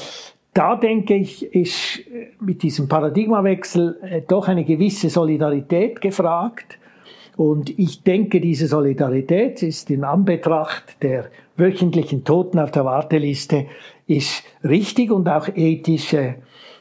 da 0.54 0.76
denke 0.76 1.14
ich, 1.14 1.54
ist 1.54 2.00
äh, 2.00 2.28
mit 2.40 2.62
diesem 2.62 2.88
Paradigmawechsel 2.88 3.98
äh, 4.02 4.22
doch 4.26 4.48
eine 4.48 4.64
gewisse 4.64 5.08
Solidarität 5.08 6.00
gefragt. 6.00 6.78
Und 7.36 7.78
ich 7.78 8.02
denke, 8.02 8.40
diese 8.40 8.66
Solidarität 8.66 9.62
ist 9.62 9.90
in 9.90 10.04
Anbetracht 10.04 11.02
der 11.02 11.26
wöchentlichen 11.56 12.24
Toten 12.24 12.58
auf 12.58 12.70
der 12.70 12.84
Warteliste 12.84 13.66
ist 14.06 14.42
richtig 14.64 15.12
und 15.12 15.28
auch 15.28 15.48
ethisch 15.54 16.12
äh, 16.14 16.34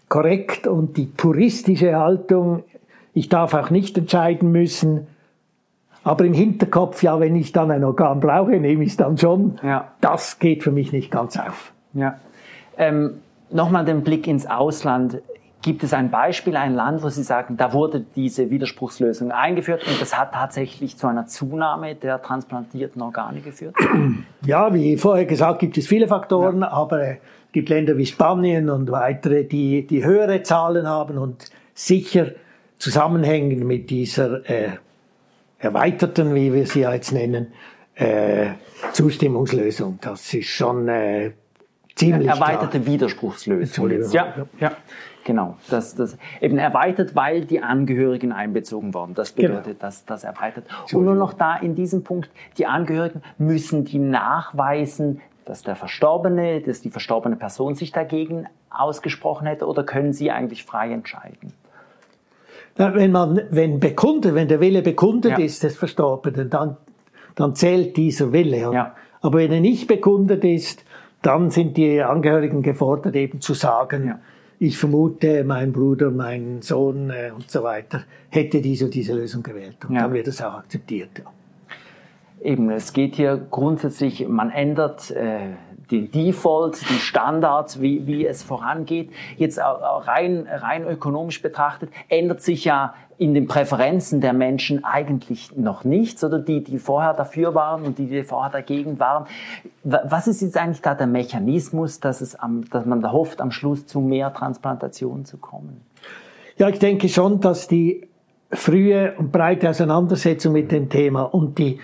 korrekt. 0.07 0.65
Und 0.65 0.97
die 0.97 1.05
puristische 1.05 1.95
Haltung, 1.95 2.63
ich 3.13 3.29
darf 3.29 3.53
auch 3.53 3.69
nicht 3.69 3.97
entscheiden 3.97 4.51
müssen, 4.51 5.07
aber 6.09 6.25
im 6.25 6.33
Hinterkopf, 6.33 7.03
ja, 7.03 7.19
wenn 7.19 7.35
ich 7.35 7.51
dann 7.51 7.69
ein 7.69 7.83
Organ 7.83 8.19
brauche, 8.19 8.59
nehme 8.59 8.83
ich 8.83 8.89
es 8.89 8.97
dann 8.97 9.15
schon. 9.15 9.59
Ja. 9.61 9.89
Das 10.01 10.39
geht 10.39 10.63
für 10.63 10.71
mich 10.71 10.91
nicht 10.91 11.11
ganz 11.11 11.37
auf. 11.37 11.71
Ja. 11.93 12.15
Ähm, 12.77 13.19
Nochmal 13.51 13.85
den 13.85 14.03
Blick 14.03 14.27
ins 14.27 14.47
Ausland. 14.47 15.21
Gibt 15.61 15.83
es 15.83 15.93
ein 15.93 16.09
Beispiel, 16.09 16.55
ein 16.55 16.73
Land, 16.73 17.03
wo 17.03 17.09
Sie 17.09 17.21
sagen, 17.21 17.57
da 17.57 17.73
wurde 17.73 18.03
diese 18.15 18.49
Widerspruchslösung 18.49 19.31
eingeführt 19.31 19.85
und 19.87 20.01
das 20.01 20.17
hat 20.17 20.33
tatsächlich 20.33 20.97
zu 20.97 21.05
einer 21.05 21.27
Zunahme 21.27 21.93
der 21.93 22.21
transplantierten 22.21 23.01
Organe 23.01 23.41
geführt? 23.41 23.75
Ja, 24.45 24.73
wie 24.73 24.97
vorher 24.97 25.25
gesagt, 25.25 25.59
gibt 25.59 25.77
es 25.77 25.85
viele 25.85 26.07
Faktoren, 26.07 26.61
ja. 26.61 26.71
aber 26.71 27.01
es 27.01 27.17
gibt 27.51 27.69
Länder 27.69 27.97
wie 27.97 28.05
Spanien 28.05 28.69
und 28.69 28.89
weitere, 28.89 29.43
die, 29.43 29.85
die 29.85 30.03
höhere 30.03 30.41
Zahlen 30.41 30.87
haben 30.87 31.19
und 31.19 31.51
sicher 31.75 32.27
zusammenhängen 32.79 33.67
mit 33.67 33.89
dieser 33.91 34.49
äh, 34.49 34.69
erweiterten, 35.59 36.33
wie 36.33 36.53
wir 36.53 36.65
sie 36.65 36.81
ja 36.81 36.93
jetzt 36.93 37.11
nennen, 37.11 37.53
äh, 37.95 38.51
Zustimmungslösung. 38.93 39.99
Das 40.01 40.33
ist 40.33 40.47
schon 40.47 40.87
äh, 40.87 41.31
ziemlich 41.95 42.27
erweiterte 42.27 42.79
klar. 42.79 42.93
Widerspruchslösung. 42.93 43.91
Ja, 44.11 44.33
ja, 44.59 44.71
genau. 45.25 45.57
Das, 45.69 45.95
das 45.95 46.17
eben 46.41 46.57
erweitert, 46.57 47.15
weil 47.15 47.45
die 47.45 47.61
Angehörigen 47.61 48.31
einbezogen 48.31 48.93
worden. 48.93 49.13
Das 49.15 49.35
genau. 49.35 49.49
bedeutet, 49.49 49.79
genau. 49.79 49.81
dass 49.81 50.05
das 50.05 50.23
erweitert. 50.23 50.65
Und 50.93 51.03
nur 51.03 51.15
noch 51.15 51.33
da 51.33 51.57
in 51.57 51.75
diesem 51.75 52.03
Punkt: 52.03 52.29
Die 52.57 52.65
Angehörigen 52.65 53.21
müssen 53.37 53.83
die 53.83 53.99
nachweisen, 53.99 55.21
dass 55.45 55.63
der 55.63 55.75
Verstorbene, 55.75 56.61
dass 56.61 56.81
die 56.81 56.89
verstorbene 56.89 57.35
Person 57.35 57.75
sich 57.75 57.91
dagegen 57.91 58.47
ausgesprochen 58.69 59.47
hätte, 59.47 59.67
oder 59.67 59.83
können 59.83 60.13
sie 60.13 60.31
eigentlich 60.31 60.63
frei 60.63 60.91
entscheiden? 60.91 61.53
Wenn 62.79 63.11
man, 63.11 63.41
wenn 63.49 63.81
bekundet, 63.81 64.35
wenn 64.35 64.47
der 64.47 64.61
Wille 64.61 64.81
bekundet 64.81 65.33
ja. 65.33 65.39
ist 65.39 65.63
des 65.63 65.75
Verstorbenen, 65.75 66.49
dann, 66.49 66.77
dann 67.35 67.53
zählt 67.53 67.97
dieser 67.97 68.31
Wille. 68.31 68.71
Ja. 68.73 68.95
Aber 69.19 69.39
wenn 69.39 69.51
er 69.51 69.59
nicht 69.59 69.85
bekundet 69.87 70.45
ist, 70.45 70.85
dann 71.21 71.49
sind 71.49 71.75
die 71.75 72.01
Angehörigen 72.01 72.61
gefordert, 72.61 73.17
eben 73.17 73.41
zu 73.41 73.53
sagen, 73.53 74.07
ja. 74.07 74.19
ich 74.59 74.77
vermute, 74.77 75.43
mein 75.43 75.73
Bruder, 75.73 76.09
mein 76.09 76.61
Sohn 76.61 77.09
äh, 77.09 77.31
und 77.35 77.51
so 77.51 77.63
weiter 77.63 78.03
hätte 78.29 78.61
diese 78.61 78.89
diese 78.89 79.13
Lösung 79.13 79.43
gewählt. 79.43 79.77
Und 79.85 79.95
dann 79.95 80.13
wird 80.13 80.27
das 80.27 80.41
auch 80.41 80.53
akzeptiert. 80.53 81.09
Ja. 81.17 81.25
Eben, 82.41 82.69
es 82.69 82.93
geht 82.93 83.15
hier 83.15 83.45
grundsätzlich, 83.51 84.25
man 84.29 84.51
ändert 84.51 85.11
äh, 85.11 85.49
den 85.91 86.11
Default, 86.11 86.81
die 86.89 86.99
Standards, 86.99 87.81
wie, 87.81 88.05
wie 88.05 88.25
es 88.25 88.43
vorangeht. 88.43 89.11
Jetzt 89.37 89.59
rein, 89.59 90.47
rein 90.49 90.87
ökonomisch 90.87 91.41
betrachtet 91.41 91.89
ändert 92.09 92.41
sich 92.41 92.65
ja 92.65 92.93
in 93.19 93.33
den 93.33 93.47
Präferenzen 93.47 94.21
der 94.21 94.31
Menschen 94.31 94.85
eigentlich 94.85 95.55
noch 95.57 95.83
nichts, 95.83 96.23
oder 96.23 96.39
die, 96.39 96.63
die 96.63 96.79
vorher 96.79 97.13
dafür 97.13 97.53
waren 97.53 97.83
und 97.83 97.97
die, 97.97 98.07
die 98.07 98.23
vorher 98.23 98.49
dagegen 98.49 98.97
waren. 98.97 99.27
Was 99.83 100.27
ist 100.27 100.41
jetzt 100.41 100.55
eigentlich 100.55 100.81
da 100.81 100.95
der 100.95 101.07
Mechanismus, 101.07 101.99
dass, 101.99 102.21
es 102.21 102.35
am, 102.35 102.63
dass 102.69 102.85
man 102.85 103.01
da 103.01 103.11
hofft, 103.11 103.41
am 103.41 103.51
Schluss 103.51 103.85
zu 103.85 103.99
mehr 103.99 104.33
Transplantationen 104.33 105.25
zu 105.25 105.37
kommen? 105.37 105.81
Ja, 106.57 106.69
ich 106.69 106.79
denke 106.79 107.09
schon, 107.09 107.41
dass 107.41 107.67
die 107.67 108.07
frühe 108.51 109.13
und 109.17 109.33
breite 109.33 109.69
Auseinandersetzung 109.69 110.53
mit 110.53 110.71
dem 110.71 110.89
Thema 110.89 111.23
und 111.23 111.57
die 111.57 111.79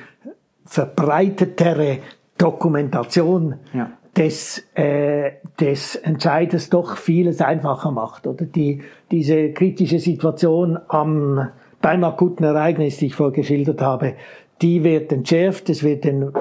verbreitetere 0.66 2.00
Dokumentation 2.38 3.56
ja. 3.74 3.92
des, 4.18 4.66
äh, 4.76 5.32
des 5.60 5.96
Entscheiders 5.96 6.70
doch 6.70 6.98
vieles 6.98 7.42
einfacher 7.42 7.92
macht. 7.92 8.28
Oder 8.28 8.46
die, 8.46 8.82
diese 9.12 9.52
kritische 9.52 10.00
Situation 10.00 10.78
am, 10.88 11.50
beim 11.82 12.04
akuten 12.04 12.46
Ereignis, 12.46 12.98
die 12.98 13.08
ich 13.08 13.16
vorgeschildert 13.16 13.82
habe, 13.82 14.16
die 14.62 14.84
wird 14.84 15.12
entschärft, 15.12 15.70
es 15.70 15.84
wird 15.84 16.04
den 16.04 16.32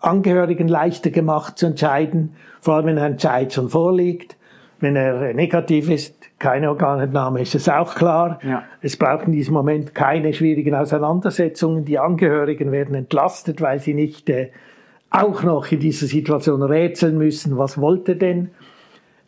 Angehörigen 0.00 0.68
leichter 0.68 1.10
gemacht 1.10 1.58
zu 1.58 1.66
entscheiden, 1.66 2.36
vor 2.60 2.74
allem 2.74 2.86
wenn 2.86 2.98
ein 2.98 3.12
Entscheid 3.12 3.52
schon 3.52 3.68
vorliegt. 3.68 4.36
Wenn 4.80 4.96
er 4.96 5.32
negativ 5.32 5.88
ist, 5.88 6.14
keine 6.38 6.68
Organentnahme, 6.68 7.40
ist 7.40 7.54
es 7.54 7.68
auch 7.68 7.94
klar. 7.94 8.38
Ja. 8.42 8.64
Es 8.82 8.98
braucht 8.98 9.26
in 9.26 9.32
diesem 9.32 9.54
Moment 9.54 9.94
keine 9.94 10.34
schwierigen 10.34 10.74
Auseinandersetzungen. 10.74 11.84
Die 11.84 11.98
Angehörigen 11.98 12.70
werden 12.70 12.94
entlastet, 12.94 13.62
weil 13.62 13.78
sie 13.78 13.94
nicht 13.94 14.28
äh, 14.28 14.50
auch 15.14 15.42
noch 15.42 15.70
in 15.70 15.80
dieser 15.80 16.06
Situation 16.06 16.62
rätseln 16.62 17.16
müssen, 17.18 17.56
was 17.56 17.78
wollte 17.78 18.16
denn 18.16 18.50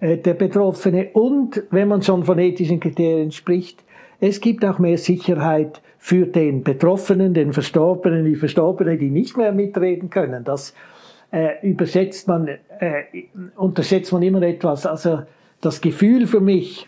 äh, 0.01 0.16
der 0.16 0.35
Betroffene. 0.35 1.11
Und 1.12 1.62
wenn 1.70 1.88
man 1.88 2.03
schon 2.03 2.25
von 2.25 2.38
ethischen 2.38 2.81
Kriterien 2.81 3.31
spricht, 3.31 3.85
es 4.18 4.40
gibt 4.40 4.64
auch 4.64 4.79
mehr 4.79 4.99
Sicherheit 4.99 5.81
für 5.99 6.27
den 6.27 6.64
Betroffenen, 6.64 7.35
den 7.35 7.53
Verstorbenen, 7.53 8.25
die 8.25 8.35
Verstorbenen, 8.35 8.99
die 8.99 9.11
nicht 9.11 9.37
mehr 9.37 9.53
mitreden 9.53 10.11
können. 10.11 10.42
Das 10.44 10.75
äh, 11.31 11.55
übersetzt 11.62 12.27
man, 12.27 12.49
äh, 12.49 13.03
unterschätzt 13.57 14.12
man 14.12 14.22
immer 14.22 14.42
etwas. 14.42 14.87
Also 14.87 15.22
das 15.61 15.81
Gefühl 15.81 16.27
für 16.27 16.40
mich, 16.40 16.87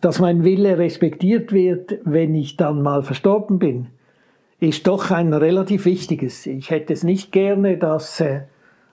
dass 0.00 0.20
mein 0.20 0.44
Wille 0.44 0.78
respektiert 0.78 1.52
wird, 1.52 1.98
wenn 2.04 2.34
ich 2.34 2.56
dann 2.56 2.82
mal 2.82 3.02
verstorben 3.02 3.58
bin, 3.58 3.88
ist 4.60 4.86
doch 4.86 5.10
ein 5.10 5.32
relativ 5.32 5.84
wichtiges. 5.84 6.46
Ich 6.46 6.70
hätte 6.70 6.92
es 6.92 7.02
nicht 7.02 7.32
gerne, 7.32 7.76
dass 7.76 8.20
äh, 8.20 8.42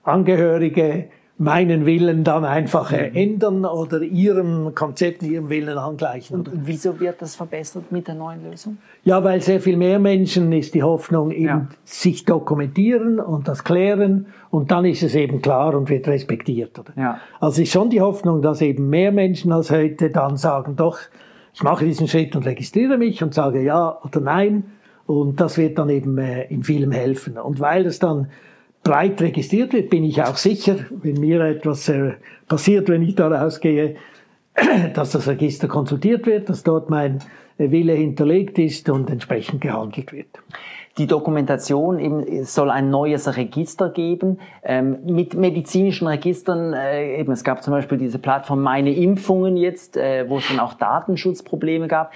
Angehörige 0.02 1.06
meinen 1.36 1.84
Willen 1.84 2.22
dann 2.22 2.44
einfach 2.44 2.92
äh, 2.92 3.10
mhm. 3.10 3.16
ändern 3.16 3.64
oder 3.64 4.02
ihrem 4.02 4.74
Konzept, 4.74 5.22
ihrem 5.22 5.48
Willen 5.48 5.76
angleichen. 5.78 6.36
Und 6.36 6.50
wieso 6.52 7.00
wird 7.00 7.20
das 7.20 7.34
verbessert 7.34 7.90
mit 7.90 8.06
der 8.06 8.14
neuen 8.14 8.48
Lösung? 8.48 8.78
Ja, 9.02 9.24
weil 9.24 9.40
sehr 9.40 9.60
viel 9.60 9.76
mehr 9.76 9.98
Menschen 9.98 10.52
ist 10.52 10.74
die 10.74 10.84
Hoffnung, 10.84 11.32
eben 11.32 11.44
ja. 11.44 11.68
sich 11.84 12.24
dokumentieren 12.24 13.18
und 13.18 13.48
das 13.48 13.64
klären 13.64 14.26
und 14.50 14.70
dann 14.70 14.84
ist 14.84 15.02
es 15.02 15.16
eben 15.16 15.42
klar 15.42 15.74
und 15.74 15.88
wird 15.88 16.06
respektiert. 16.06 16.78
Oder? 16.78 16.92
Ja. 16.96 17.20
Also 17.40 17.62
ist 17.62 17.72
schon 17.72 17.90
die 17.90 18.00
Hoffnung, 18.00 18.40
dass 18.40 18.60
eben 18.60 18.88
mehr 18.88 19.10
Menschen 19.10 19.50
als 19.50 19.72
heute 19.72 20.10
dann 20.10 20.36
sagen, 20.36 20.76
doch, 20.76 20.98
ich 21.52 21.62
mache 21.62 21.84
diesen 21.84 22.06
Schritt 22.06 22.36
und 22.36 22.46
registriere 22.46 22.96
mich 22.96 23.22
und 23.22 23.34
sage 23.34 23.62
ja 23.62 23.98
oder 24.04 24.20
nein 24.20 24.64
und 25.06 25.40
das 25.40 25.58
wird 25.58 25.78
dann 25.78 25.90
eben 25.90 26.18
äh, 26.18 26.44
in 26.44 26.62
vielem 26.62 26.92
helfen. 26.92 27.38
Und 27.38 27.60
weil 27.60 27.84
das 27.84 27.98
dann 27.98 28.28
breit 28.82 29.20
registriert 29.20 29.72
wird, 29.72 29.90
bin 29.90 30.04
ich 30.04 30.22
auch 30.22 30.36
sicher, 30.36 30.76
wenn 30.90 31.18
mir 31.20 31.40
etwas 31.40 31.88
äh, 31.88 32.12
passiert, 32.48 32.88
wenn 32.88 33.02
ich 33.02 33.14
da 33.14 33.28
rausgehe, 33.28 33.96
dass 34.94 35.10
das 35.12 35.26
Register 35.28 35.68
konsultiert 35.68 36.26
wird, 36.26 36.48
dass 36.48 36.62
dort 36.62 36.90
mein 36.90 37.18
äh, 37.58 37.70
Wille 37.70 37.94
hinterlegt 37.94 38.58
ist 38.58 38.88
und 38.88 39.10
entsprechend 39.10 39.60
gehandelt 39.60 40.12
wird. 40.12 40.28
Die 40.96 41.08
Dokumentation 41.08 41.98
eben 41.98 42.44
soll 42.44 42.70
ein 42.70 42.88
neues 42.88 43.36
Register 43.36 43.90
geben 43.90 44.38
ähm, 44.62 44.98
mit 45.04 45.34
medizinischen 45.34 46.06
Registern. 46.06 46.72
Äh, 46.72 47.18
eben 47.18 47.32
es 47.32 47.42
gab 47.42 47.64
zum 47.64 47.72
Beispiel 47.72 47.98
diese 47.98 48.20
Plattform 48.20 48.62
Meine 48.62 48.94
Impfungen 48.94 49.56
jetzt, 49.56 49.96
äh, 49.96 50.28
wo 50.28 50.38
es 50.38 50.46
dann 50.46 50.60
auch 50.60 50.74
Datenschutzprobleme 50.74 51.88
gab. 51.88 52.12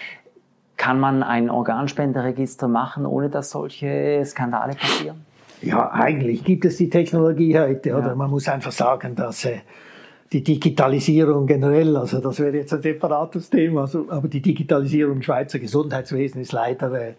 Kann 0.78 1.00
man 1.00 1.22
ein 1.22 1.50
Organspenderegister 1.50 2.68
machen, 2.68 3.04
ohne 3.04 3.28
dass 3.28 3.50
solche 3.50 4.22
Skandale 4.24 4.74
passieren? 4.74 5.26
Ja, 5.60 5.90
eigentlich 5.90 6.44
gibt 6.44 6.64
es 6.64 6.76
die 6.76 6.88
Technologie 6.88 7.58
heute, 7.58 7.94
oder? 7.94 8.08
Ja. 8.08 8.14
Man 8.14 8.30
muss 8.30 8.48
einfach 8.48 8.70
sagen, 8.70 9.16
dass 9.16 9.44
äh, 9.44 9.58
die 10.32 10.42
Digitalisierung 10.42 11.46
generell, 11.46 11.96
also 11.96 12.20
das 12.20 12.38
wäre 12.38 12.56
jetzt 12.56 12.72
ein 12.72 12.82
separates 12.82 13.50
Thema, 13.50 13.82
also, 13.82 14.06
aber 14.08 14.28
die 14.28 14.40
Digitalisierung 14.40 15.16
im 15.16 15.22
Schweizer 15.22 15.58
Gesundheitswesen 15.58 16.40
ist 16.40 16.52
leider 16.52 16.92
äh, 16.92 17.14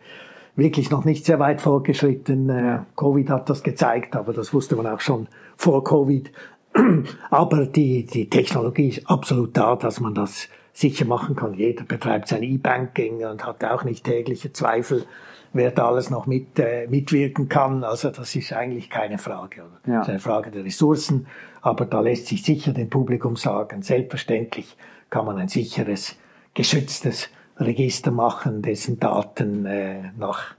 wirklich 0.56 0.90
noch 0.90 1.04
nicht 1.04 1.26
sehr 1.26 1.40
weit 1.40 1.60
fortgeschritten. 1.60 2.50
Äh, 2.50 2.80
Covid 2.96 3.30
hat 3.30 3.50
das 3.50 3.62
gezeigt, 3.62 4.16
aber 4.16 4.32
das 4.32 4.54
wusste 4.54 4.78
man 4.78 4.88
auch 4.88 5.02
schon 5.02 5.28
vor 5.58 5.84
Covid. 5.84 6.32
aber 7.30 7.66
die, 7.66 8.06
die 8.06 8.30
Technologie 8.30 8.88
ist 8.90 9.10
absolut 9.10 9.58
da, 9.58 9.76
dass 9.76 10.00
man 10.00 10.14
das 10.14 10.48
sicher 10.80 11.06
machen 11.06 11.36
kann. 11.36 11.54
Jeder 11.54 11.84
betreibt 11.84 12.28
sein 12.28 12.44
E-Banking 12.44 13.26
und 13.26 13.46
hat 13.46 13.64
auch 13.66 13.84
nicht 13.84 14.06
tägliche 14.06 14.54
Zweifel, 14.54 15.06
wer 15.54 15.72
da 15.72 15.88
alles 15.88 16.10
noch 16.10 16.26
mit, 16.26 16.58
äh, 16.60 16.88
mitwirken 16.88 17.50
kann. 17.50 17.84
Also 17.84 18.10
das 18.10 18.36
ist 18.36 18.54
eigentlich 18.54 18.90
keine 18.90 19.18
Frage. 19.18 19.62
Oder? 19.62 19.92
Ja. 19.92 20.00
Das 20.00 20.08
ist 20.08 20.10
eine 20.10 20.20
Frage 20.20 20.52
der 20.52 20.64
Ressourcen. 20.64 21.28
Aber 21.62 21.86
da 21.86 22.00
lässt 22.00 22.28
sich 22.28 22.44
sicher 22.44 22.72
dem 22.72 22.90
Publikum 22.90 23.36
sagen, 23.36 23.82
selbstverständlich 23.82 24.78
kann 25.10 25.26
man 25.26 25.38
ein 25.38 25.50
sicheres, 25.50 26.18
geschütztes 26.54 27.30
Register 27.58 28.12
machen, 28.12 28.62
dessen 28.62 29.00
Daten 29.00 29.66
äh, 29.66 30.12
nach 30.18 30.56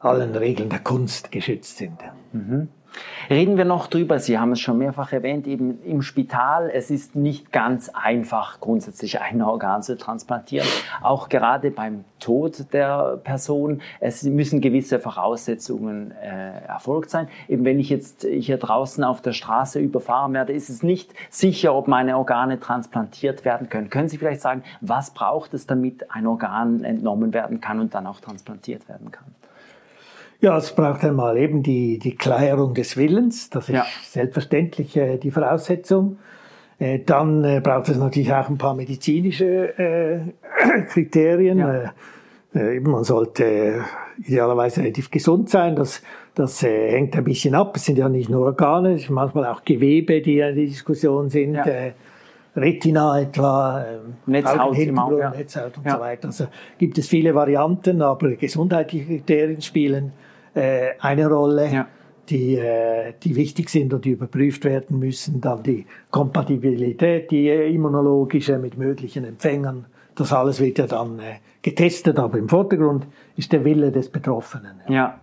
allen 0.00 0.34
Regeln 0.34 0.70
der 0.70 0.80
Kunst 0.80 1.30
geschützt 1.30 1.76
sind. 1.76 1.98
Mhm. 2.32 2.68
Reden 3.28 3.56
wir 3.56 3.64
noch 3.64 3.86
drüber, 3.86 4.18
Sie 4.18 4.38
haben 4.38 4.52
es 4.52 4.60
schon 4.60 4.78
mehrfach 4.78 5.12
erwähnt, 5.12 5.46
eben 5.46 5.80
im 5.84 6.02
Spital, 6.02 6.70
es 6.72 6.90
ist 6.90 7.14
nicht 7.14 7.52
ganz 7.52 7.88
einfach, 7.88 8.60
grundsätzlich 8.60 9.20
ein 9.20 9.40
Organ 9.42 9.82
zu 9.82 9.96
transplantieren. 9.96 10.66
Auch 11.00 11.28
gerade 11.28 11.70
beim 11.70 12.04
Tod 12.18 12.72
der 12.72 13.18
Person, 13.22 13.82
es 14.00 14.24
müssen 14.24 14.60
gewisse 14.60 14.98
Voraussetzungen 14.98 16.10
äh, 16.10 16.66
erfolgt 16.66 17.10
sein. 17.10 17.28
Eben 17.48 17.64
wenn 17.64 17.78
ich 17.78 17.88
jetzt 17.88 18.24
hier 18.24 18.58
draußen 18.58 19.04
auf 19.04 19.22
der 19.22 19.32
Straße 19.32 19.78
überfahren 19.78 20.32
werde, 20.34 20.52
ist 20.52 20.68
es 20.68 20.82
nicht 20.82 21.14
sicher, 21.30 21.74
ob 21.74 21.88
meine 21.88 22.18
Organe 22.18 22.58
transplantiert 22.58 23.44
werden 23.44 23.68
können. 23.68 23.90
Können 23.90 24.08
Sie 24.08 24.18
vielleicht 24.18 24.40
sagen, 24.40 24.64
was 24.80 25.12
braucht 25.12 25.54
es, 25.54 25.66
damit 25.66 26.10
ein 26.10 26.26
Organ 26.26 26.84
entnommen 26.84 27.32
werden 27.32 27.60
kann 27.60 27.80
und 27.80 27.94
dann 27.94 28.06
auch 28.06 28.20
transplantiert 28.20 28.88
werden 28.88 29.10
kann? 29.12 29.24
Ja, 30.40 30.56
es 30.56 30.72
braucht 30.72 31.04
einmal 31.04 31.36
eben 31.36 31.62
die, 31.62 31.98
die 31.98 32.14
Klärung 32.14 32.72
des 32.72 32.96
Willens. 32.96 33.50
Das 33.50 33.68
ist 33.68 33.74
ja. 33.74 33.86
selbstverständlich 34.02 34.96
äh, 34.96 35.18
die 35.18 35.30
Voraussetzung. 35.30 36.18
Äh, 36.78 37.00
dann 37.00 37.44
äh, 37.44 37.60
braucht 37.62 37.90
es 37.90 37.98
natürlich 37.98 38.32
auch 38.32 38.48
ein 38.48 38.56
paar 38.56 38.74
medizinische 38.74 39.78
äh, 39.78 40.20
Kriterien. 40.88 41.58
Ja. 41.58 41.74
Äh, 41.74 41.88
äh, 42.54 42.76
eben 42.76 42.90
man 42.90 43.04
sollte 43.04 43.84
idealerweise 44.18 44.80
relativ 44.80 45.10
gesund 45.10 45.50
sein. 45.50 45.76
Das, 45.76 46.02
das 46.34 46.62
äh, 46.62 46.90
hängt 46.90 47.14
ein 47.16 47.24
bisschen 47.24 47.54
ab. 47.54 47.76
Es 47.76 47.84
sind 47.84 47.98
ja 47.98 48.08
nicht 48.08 48.30
nur 48.30 48.46
Organe, 48.46 48.94
es 48.94 49.02
sind 49.02 49.14
manchmal 49.14 49.44
auch 49.44 49.62
Gewebe, 49.62 50.22
die 50.22 50.32
in 50.32 50.38
der 50.38 50.52
Diskussion 50.52 51.28
sind. 51.28 51.54
Ja. 51.54 51.66
Äh, 51.66 51.92
Retina 52.56 53.20
etwa, 53.20 53.84
ähm, 53.84 54.14
Netzhaut, 54.26 54.58
Augen, 54.58 55.18
ja. 55.18 55.30
Netzhaut 55.30 55.76
und 55.76 55.86
ja. 55.86 55.94
so 55.94 56.00
weiter. 56.00 56.28
Also 56.28 56.46
gibt 56.78 56.98
es 56.98 57.06
viele 57.06 57.34
Varianten, 57.34 58.02
aber 58.02 58.30
gesundheitliche 58.32 59.04
Kriterien 59.04 59.60
spielen 59.60 60.12
äh, 60.54 60.90
eine 61.00 61.28
Rolle, 61.28 61.72
ja. 61.72 61.86
die, 62.28 62.56
äh, 62.56 63.14
die 63.22 63.36
wichtig 63.36 63.70
sind 63.70 63.92
und 63.92 64.04
die 64.04 64.10
überprüft 64.10 64.64
werden 64.64 64.98
müssen. 64.98 65.40
Dann 65.40 65.62
die 65.62 65.86
Kompatibilität, 66.10 67.30
die 67.30 67.48
immunologische 67.48 68.58
mit 68.58 68.76
möglichen 68.76 69.24
Empfängern. 69.24 69.86
Das 70.14 70.32
alles 70.32 70.60
wird 70.60 70.78
ja 70.78 70.86
dann 70.86 71.18
äh, 71.18 71.36
getestet, 71.62 72.18
aber 72.18 72.38
im 72.38 72.48
Vordergrund 72.48 73.06
ist 73.36 73.52
der 73.52 73.64
Wille 73.64 73.90
des 73.92 74.08
Betroffenen. 74.08 74.80
Ja. 74.88 74.94
ja. 74.94 75.20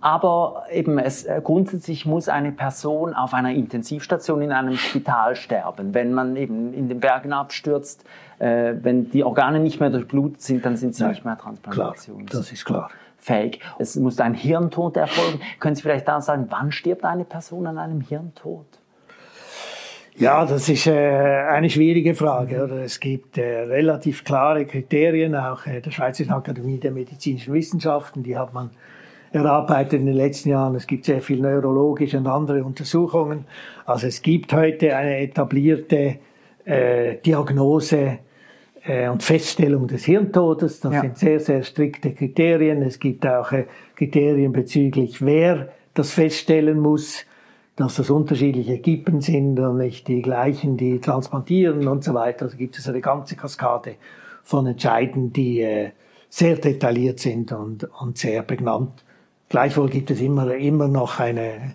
Aber 0.00 0.64
eben 0.70 0.98
es, 0.98 1.24
äh, 1.24 1.40
grundsätzlich 1.42 2.04
muss 2.04 2.28
eine 2.28 2.52
Person 2.52 3.14
auf 3.14 3.32
einer 3.32 3.52
Intensivstation 3.52 4.42
in 4.42 4.52
einem 4.52 4.76
Spital 4.76 5.34
sterben. 5.34 5.94
Wenn 5.94 6.12
man 6.12 6.36
eben 6.36 6.74
in 6.74 6.88
den 6.90 7.00
Bergen 7.00 7.32
abstürzt, 7.32 8.04
äh, 8.38 8.74
wenn 8.82 9.10
die 9.10 9.24
Organe 9.24 9.60
nicht 9.60 9.80
mehr 9.80 9.88
durchblutet 9.88 10.42
sind, 10.42 10.64
dann 10.66 10.76
sind 10.76 10.94
sie 10.94 11.02
Nein, 11.04 11.12
nicht 11.12 11.24
mehr 11.24 11.38
transplantations. 11.38 12.30
Klar, 12.30 12.40
das 12.42 12.52
ist 12.52 12.64
klar 12.66 12.90
fähig. 13.24 13.60
Es 13.78 13.96
muss 13.96 14.20
ein 14.20 14.34
Hirntod 14.34 14.96
erfolgen. 14.96 15.40
Können 15.58 15.74
Sie 15.74 15.82
vielleicht 15.82 16.06
da 16.06 16.20
sagen, 16.20 16.46
wann 16.50 16.70
stirbt 16.70 17.04
eine 17.04 17.24
Person 17.24 17.66
an 17.66 17.78
einem 17.78 18.02
Hirntod? 18.02 18.66
Ja, 20.16 20.44
das 20.44 20.68
ist 20.68 20.86
äh, 20.86 20.92
eine 20.92 21.68
schwierige 21.70 22.14
Frage. 22.14 22.62
Oder? 22.62 22.82
Es 22.82 23.00
gibt 23.00 23.38
äh, 23.38 23.62
relativ 23.62 24.24
klare 24.24 24.66
Kriterien, 24.66 25.34
auch 25.34 25.66
äh, 25.66 25.80
der 25.80 25.90
Schweizerischen 25.90 26.34
Akademie 26.34 26.78
der 26.78 26.92
Medizinischen 26.92 27.52
Wissenschaften, 27.54 28.22
die 28.22 28.36
hat 28.36 28.52
man 28.52 28.70
erarbeitet 29.32 29.94
in 29.94 30.06
den 30.06 30.14
letzten 30.14 30.50
Jahren. 30.50 30.76
Es 30.76 30.86
gibt 30.86 31.06
sehr 31.06 31.20
viele 31.20 31.42
neurologische 31.42 32.18
und 32.18 32.28
andere 32.28 32.62
Untersuchungen. 32.62 33.46
Also 33.86 34.06
es 34.06 34.22
gibt 34.22 34.52
heute 34.52 34.94
eine 34.94 35.18
etablierte 35.18 36.18
äh, 36.64 37.16
Diagnose 37.16 38.18
und 38.86 39.22
Feststellung 39.22 39.86
des 39.86 40.04
Hirntodes. 40.04 40.80
Das 40.80 40.92
ja. 40.92 41.00
sind 41.00 41.18
sehr, 41.18 41.40
sehr 41.40 41.62
strikte 41.62 42.12
Kriterien. 42.12 42.82
Es 42.82 43.00
gibt 43.00 43.26
auch 43.26 43.52
äh, 43.52 43.64
Kriterien 43.96 44.52
bezüglich, 44.52 45.24
wer 45.24 45.70
das 45.94 46.12
feststellen 46.12 46.80
muss, 46.80 47.24
dass 47.76 47.96
das 47.96 48.10
unterschiedliche 48.10 48.74
Equipen 48.74 49.20
sind 49.20 49.58
und 49.58 49.78
nicht 49.78 50.06
die 50.06 50.22
gleichen, 50.22 50.76
die 50.76 51.00
transplantieren 51.00 51.88
und 51.88 52.04
so 52.04 52.14
weiter. 52.14 52.44
Also 52.44 52.56
gibt 52.56 52.78
es 52.78 52.88
eine 52.88 53.00
ganze 53.00 53.36
Kaskade 53.36 53.96
von 54.42 54.66
Entscheiden, 54.66 55.32
die 55.32 55.62
äh, 55.62 55.90
sehr 56.28 56.56
detailliert 56.56 57.20
sind 57.20 57.52
und, 57.52 57.84
und 58.00 58.18
sehr 58.18 58.42
prägnant. 58.42 59.04
Gleichwohl 59.48 59.88
gibt 59.88 60.10
es 60.10 60.20
immer, 60.20 60.54
immer 60.54 60.88
noch 60.88 61.20
eine 61.20 61.74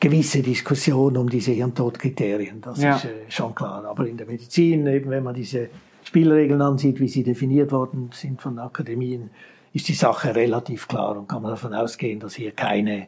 gewisse 0.00 0.40
Diskussion 0.40 1.16
um 1.16 1.28
diese 1.28 1.52
Hirntodkriterien. 1.52 2.60
Das 2.62 2.82
ja. 2.82 2.96
ist 2.96 3.04
äh, 3.04 3.08
schon 3.28 3.54
klar. 3.54 3.84
Aber 3.84 4.06
in 4.06 4.16
der 4.16 4.26
Medizin, 4.26 4.86
eben 4.86 5.10
wenn 5.10 5.22
man 5.22 5.34
diese 5.34 5.68
Spielregeln 6.10 6.60
ansieht, 6.60 6.98
wie 6.98 7.06
sie 7.06 7.22
definiert 7.22 7.70
worden 7.70 8.10
sind 8.12 8.42
von 8.42 8.58
Akademien, 8.58 9.30
ist 9.72 9.86
die 9.86 9.94
Sache 9.94 10.34
relativ 10.34 10.88
klar 10.88 11.16
und 11.16 11.28
kann 11.28 11.40
man 11.40 11.52
davon 11.52 11.72
ausgehen, 11.72 12.18
dass 12.18 12.34
hier 12.34 12.50
keine 12.50 13.06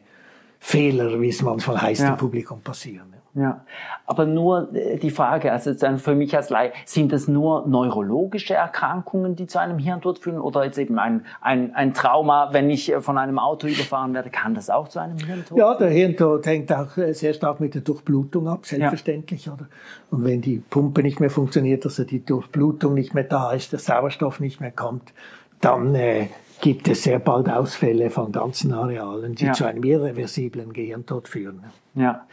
Fehler, 0.57 1.19
wie 1.19 1.27
es 1.27 1.41
manchmal 1.41 1.81
heißt, 1.81 1.99
ja. 1.99 2.11
im 2.11 2.17
Publikum 2.17 2.61
passieren. 2.61 3.13
Ja, 3.35 3.65
aber 4.05 4.27
nur 4.27 4.75
äh, 4.75 4.97
die 4.97 5.09
Frage, 5.09 5.51
also 5.51 5.73
für 5.97 6.13
mich 6.13 6.35
als 6.35 6.51
Laie, 6.51 6.71
sind 6.85 7.11
das 7.11 7.27
nur 7.27 7.67
neurologische 7.67 8.53
Erkrankungen, 8.53 9.35
die 9.35 9.47
zu 9.47 9.59
einem 9.59 9.79
Hirntod 9.79 10.19
führen 10.19 10.39
oder 10.39 10.63
jetzt 10.65 10.77
eben 10.77 10.99
ein, 10.99 11.25
ein, 11.41 11.73
ein 11.73 11.95
Trauma, 11.95 12.49
wenn 12.51 12.69
ich 12.69 12.91
äh, 12.91 13.01
von 13.01 13.17
einem 13.17 13.39
Auto 13.39 13.65
überfahren 13.65 14.13
werde, 14.13 14.29
kann 14.29 14.53
das 14.53 14.69
auch 14.69 14.87
zu 14.87 14.99
einem 14.99 15.17
Hirntod? 15.17 15.57
Ja, 15.57 15.73
der 15.73 15.89
Hirntod 15.89 16.45
hängt 16.45 16.71
auch 16.71 16.95
äh, 16.97 17.13
sehr 17.13 17.33
stark 17.33 17.59
mit 17.59 17.73
der 17.73 17.81
Durchblutung 17.81 18.47
ab, 18.47 18.67
selbstverständlich. 18.67 19.45
Ja. 19.45 19.53
Oder? 19.53 19.65
Und 20.11 20.25
wenn 20.25 20.41
die 20.41 20.57
Pumpe 20.57 21.01
nicht 21.01 21.19
mehr 21.19 21.31
funktioniert, 21.31 21.83
also 21.85 22.03
die 22.03 22.23
Durchblutung 22.23 22.93
nicht 22.93 23.15
mehr 23.15 23.23
da 23.23 23.51
ist, 23.51 23.71
der 23.71 23.79
Sauerstoff 23.79 24.41
nicht 24.41 24.61
mehr 24.61 24.71
kommt, 24.71 25.11
dann 25.59 25.95
äh, 25.95 26.27
gibt 26.61 26.87
es 26.87 27.01
sehr 27.01 27.17
bald 27.17 27.49
Ausfälle 27.49 28.11
von 28.11 28.31
ganzen 28.31 28.73
Arealen, 28.73 29.33
die 29.33 29.45
ja. 29.45 29.53
zu 29.53 29.65
einem 29.65 29.83
irreversiblen 29.83 30.71
Gehirntod 30.71 31.27
führen. 31.27 31.63
Ja. 31.95 32.27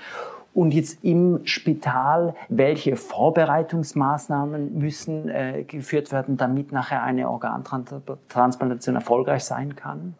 Und 0.52 0.74
jetzt 0.74 1.04
im 1.04 1.40
Spital, 1.44 2.34
welche 2.48 2.96
Vorbereitungsmaßnahmen 2.96 4.78
müssen 4.78 5.28
äh, 5.28 5.64
geführt 5.66 6.10
werden, 6.10 6.36
damit 6.36 6.72
nachher 6.72 7.02
eine 7.04 7.30
Organtransplantation 7.30 8.96
erfolgreich 8.96 9.44
sein 9.44 9.76
kann? 9.76 10.14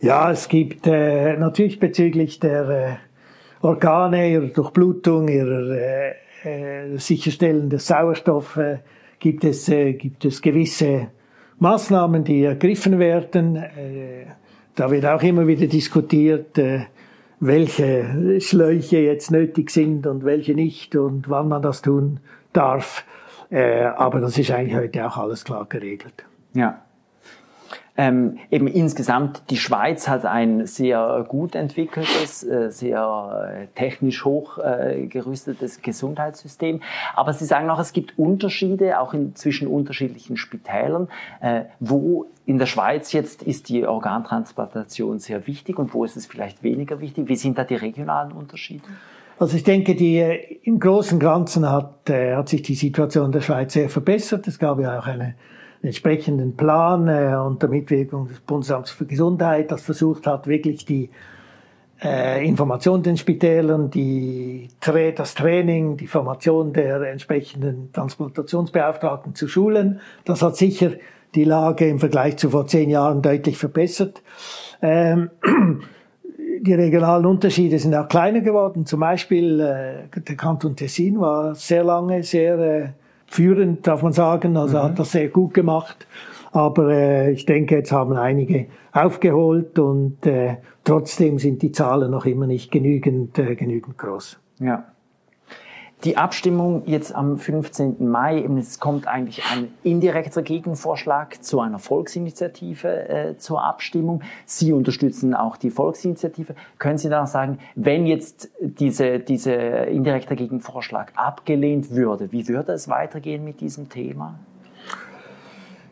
Ja, 0.00 0.30
es 0.30 0.48
gibt 0.48 0.86
äh, 0.86 1.36
natürlich 1.36 1.80
bezüglich 1.80 2.38
der 2.40 2.68
äh, 2.68 2.96
Organe, 3.62 4.30
ihrer 4.30 4.48
Durchblutung, 4.48 5.28
ihrer 5.28 5.70
äh, 5.70 6.12
äh, 6.44 6.98
Sicherstellen 6.98 7.70
des 7.70 7.86
Sauerstoffs, 7.86 8.58
gibt, 9.18 9.44
es, 9.44 9.68
äh, 9.68 9.94
gibt 9.94 10.24
es 10.24 10.42
gewisse 10.42 11.08
Maßnahmen, 11.58 12.22
die 12.24 12.44
ergriffen 12.44 12.98
werden. 12.98 13.56
Äh, 13.56 14.26
da 14.74 14.90
wird 14.90 15.06
auch 15.06 15.22
immer 15.22 15.46
wieder 15.46 15.66
diskutiert, 15.66 16.56
äh, 16.58 16.82
welche 17.40 18.40
Schläuche 18.40 18.98
jetzt 18.98 19.30
nötig 19.30 19.70
sind 19.70 20.06
und 20.06 20.24
welche 20.24 20.54
nicht 20.54 20.96
und 20.96 21.28
wann 21.28 21.48
man 21.48 21.62
das 21.62 21.82
tun 21.82 22.20
darf. 22.52 23.04
Äh, 23.50 23.84
aber 23.84 24.20
das 24.20 24.38
ist 24.38 24.50
eigentlich 24.50 24.76
heute 24.76 25.06
auch 25.06 25.16
alles 25.16 25.44
klar 25.44 25.66
geregelt. 25.68 26.24
Ja. 26.54 26.82
Ähm, 28.00 28.38
eben 28.52 28.68
insgesamt, 28.68 29.42
die 29.50 29.56
Schweiz 29.56 30.06
hat 30.06 30.24
ein 30.24 30.66
sehr 30.66 31.26
gut 31.28 31.56
entwickeltes, 31.56 32.44
äh, 32.44 32.70
sehr 32.70 33.50
äh, 33.52 33.66
technisch 33.74 34.24
hochgerüstetes 34.24 35.78
äh, 35.78 35.80
Gesundheitssystem. 35.80 36.80
Aber 37.16 37.32
Sie 37.32 37.44
sagen 37.44 37.68
auch, 37.70 37.80
es 37.80 37.92
gibt 37.92 38.16
Unterschiede, 38.16 39.00
auch 39.00 39.14
in, 39.14 39.34
zwischen 39.34 39.66
unterschiedlichen 39.66 40.36
Spitälern. 40.36 41.08
Äh, 41.40 41.62
wo 41.80 42.26
in 42.46 42.58
der 42.58 42.66
Schweiz 42.66 43.12
jetzt 43.12 43.42
ist 43.42 43.68
die 43.68 43.84
Organtransplantation 43.84 45.18
sehr 45.18 45.48
wichtig 45.48 45.76
und 45.76 45.92
wo 45.92 46.04
ist 46.04 46.16
es 46.16 46.26
vielleicht 46.26 46.62
weniger 46.62 47.00
wichtig? 47.00 47.28
Wie 47.28 47.36
sind 47.36 47.58
da 47.58 47.64
die 47.64 47.74
regionalen 47.74 48.30
Unterschiede? 48.30 48.84
Also 49.40 49.56
ich 49.56 49.64
denke, 49.64 49.96
die, 49.96 50.20
im 50.62 50.78
Großen 50.78 51.14
und 51.14 51.20
Ganzen 51.20 51.68
hat, 51.68 52.08
äh, 52.08 52.36
hat 52.36 52.48
sich 52.48 52.62
die 52.62 52.76
Situation 52.76 53.32
der 53.32 53.40
Schweiz 53.40 53.72
sehr 53.72 53.88
verbessert. 53.88 54.46
Es 54.46 54.60
gab 54.60 54.78
ja 54.78 55.00
auch 55.00 55.06
eine 55.08 55.34
entsprechenden 55.82 56.56
Plan 56.56 57.08
äh, 57.08 57.36
unter 57.36 57.68
Mitwirkung 57.68 58.28
des 58.28 58.40
Bundesamts 58.40 58.90
für 58.90 59.06
Gesundheit, 59.06 59.70
das 59.70 59.82
versucht 59.82 60.26
hat, 60.26 60.46
wirklich 60.46 60.84
die 60.84 61.10
äh, 62.02 62.46
Information 62.46 63.02
den 63.02 63.16
Spitälern, 63.16 63.90
die, 63.90 64.68
das 65.16 65.34
Training, 65.34 65.96
die 65.96 66.06
Formation 66.06 66.72
der 66.72 67.02
entsprechenden 67.02 67.92
Transplantationsbeauftragten 67.92 69.34
zu 69.34 69.48
schulen. 69.48 70.00
Das 70.24 70.42
hat 70.42 70.56
sicher 70.56 70.92
die 71.34 71.44
Lage 71.44 71.88
im 71.88 71.98
Vergleich 71.98 72.36
zu 72.36 72.50
vor 72.50 72.66
zehn 72.66 72.90
Jahren 72.90 73.22
deutlich 73.22 73.58
verbessert. 73.58 74.22
Ähm, 74.80 75.30
die 76.60 76.74
regionalen 76.74 77.26
Unterschiede 77.26 77.78
sind 77.78 77.94
auch 77.94 78.08
kleiner 78.08 78.40
geworden. 78.40 78.86
Zum 78.86 79.00
Beispiel 79.00 79.60
äh, 79.60 80.20
der 80.20 80.36
Kanton 80.36 80.76
Tessin 80.76 81.20
war 81.20 81.54
sehr 81.54 81.84
lange 81.84 82.22
sehr 82.22 82.58
äh, 82.58 82.88
führend, 83.28 83.86
darf 83.86 84.02
man 84.02 84.12
sagen. 84.12 84.56
Also 84.56 84.78
mhm. 84.78 84.82
hat 84.82 84.98
das 84.98 85.12
sehr 85.12 85.28
gut 85.28 85.54
gemacht. 85.54 86.06
Aber 86.50 86.90
äh, 86.90 87.32
ich 87.32 87.46
denke, 87.46 87.76
jetzt 87.76 87.92
haben 87.92 88.14
einige 88.14 88.66
aufgeholt 88.92 89.78
und 89.78 90.26
äh, 90.26 90.56
trotzdem 90.84 91.38
sind 91.38 91.62
die 91.62 91.72
Zahlen 91.72 92.10
noch 92.10 92.24
immer 92.24 92.46
nicht 92.46 92.72
genügend, 92.72 93.38
äh, 93.38 93.54
genügend 93.54 93.98
groß. 93.98 94.40
Ja. 94.60 94.86
Die 96.04 96.16
Abstimmung 96.16 96.84
jetzt 96.86 97.12
am 97.12 97.38
15. 97.38 98.08
Mai, 98.08 98.46
es 98.56 98.78
kommt 98.78 99.08
eigentlich 99.08 99.42
ein 99.52 99.68
indirekter 99.82 100.42
Gegenvorschlag 100.42 101.42
zu 101.42 101.60
einer 101.60 101.80
Volksinitiative 101.80 103.08
äh, 103.08 103.36
zur 103.36 103.64
Abstimmung. 103.64 104.22
Sie 104.46 104.72
unterstützen 104.72 105.34
auch 105.34 105.56
die 105.56 105.70
Volksinitiative. 105.70 106.54
Können 106.78 106.98
Sie 106.98 107.08
da 107.08 107.26
sagen, 107.26 107.58
wenn 107.74 108.06
jetzt 108.06 108.48
diese, 108.60 109.18
diese 109.18 109.52
indirekte 109.52 110.36
Gegenvorschlag 110.36 111.12
abgelehnt 111.16 111.90
würde, 111.90 112.30
wie 112.30 112.46
würde 112.46 112.72
es 112.72 112.88
weitergehen 112.88 113.42
mit 113.42 113.60
diesem 113.60 113.88
Thema? 113.88 114.38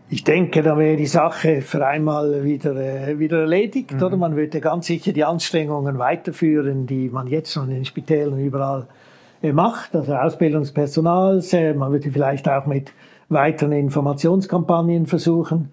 Ich 0.08 0.22
denke, 0.22 0.62
da 0.62 0.78
wäre 0.78 0.96
die 0.96 1.06
Sache 1.06 1.62
für 1.62 1.84
einmal 1.84 2.44
wieder, 2.44 2.76
äh, 2.76 3.18
wieder 3.18 3.40
erledigt, 3.40 3.90
mhm. 3.90 4.02
oder? 4.04 4.16
Man 4.16 4.36
würde 4.36 4.60
ganz 4.60 4.86
sicher 4.86 5.12
die 5.12 5.24
Anstrengungen 5.24 5.98
weiterführen, 5.98 6.86
die 6.86 7.08
man 7.08 7.26
jetzt 7.26 7.52
schon 7.52 7.70
in 7.70 7.74
den 7.74 7.84
Spitälern 7.84 8.38
überall 8.38 8.82
äh, 8.82 9.05
macht, 9.42 9.94
also 9.94 10.14
Ausbildungspersonals. 10.14 11.52
Äh, 11.52 11.74
man 11.74 11.92
würde 11.92 12.10
vielleicht 12.10 12.48
auch 12.48 12.66
mit 12.66 12.92
weiteren 13.28 13.72
Informationskampagnen 13.72 15.06
versuchen. 15.06 15.72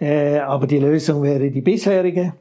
Äh, 0.00 0.38
aber 0.40 0.66
die 0.66 0.78
Lösung 0.78 1.22
wäre 1.22 1.50
die 1.50 1.60
bisherige. 1.60 2.34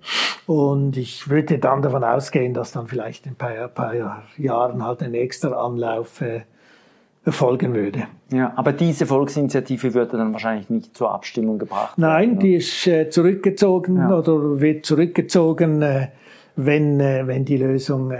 Und 0.45 0.97
ich 0.97 1.29
würde 1.29 1.59
dann 1.59 1.81
davon 1.81 2.03
ausgehen, 2.03 2.53
dass 2.53 2.71
dann 2.71 2.88
vielleicht 2.88 3.25
in 3.25 3.33
ein 3.33 3.36
paar, 3.36 3.67
paar 3.69 3.93
Jahren 4.38 4.86
halt 4.86 5.01
ein 5.01 5.12
nächster 5.12 5.57
Anlauf 5.57 6.19
äh, 6.21 6.41
erfolgen 7.25 7.73
würde. 7.73 8.03
Ja, 8.31 8.51
aber 8.55 8.73
diese 8.73 9.05
Volksinitiative 9.05 9.93
würde 9.93 10.17
dann 10.17 10.33
wahrscheinlich 10.33 10.69
nicht 10.69 10.97
zur 10.97 11.12
Abstimmung 11.12 11.59
gebracht 11.59 11.97
werden. 11.97 12.12
Nein, 12.12 12.39
die 12.39 12.55
ist 12.55 12.86
äh, 12.88 13.09
zurückgezogen 13.09 13.97
ja. 13.97 14.17
oder 14.17 14.59
wird 14.59 14.86
zurückgezogen, 14.86 15.81
äh, 15.81 16.07
wenn, 16.55 16.99
äh, 16.99 17.25
wenn 17.25 17.45
die 17.45 17.57
Lösung 17.57 18.12
äh, 18.12 18.17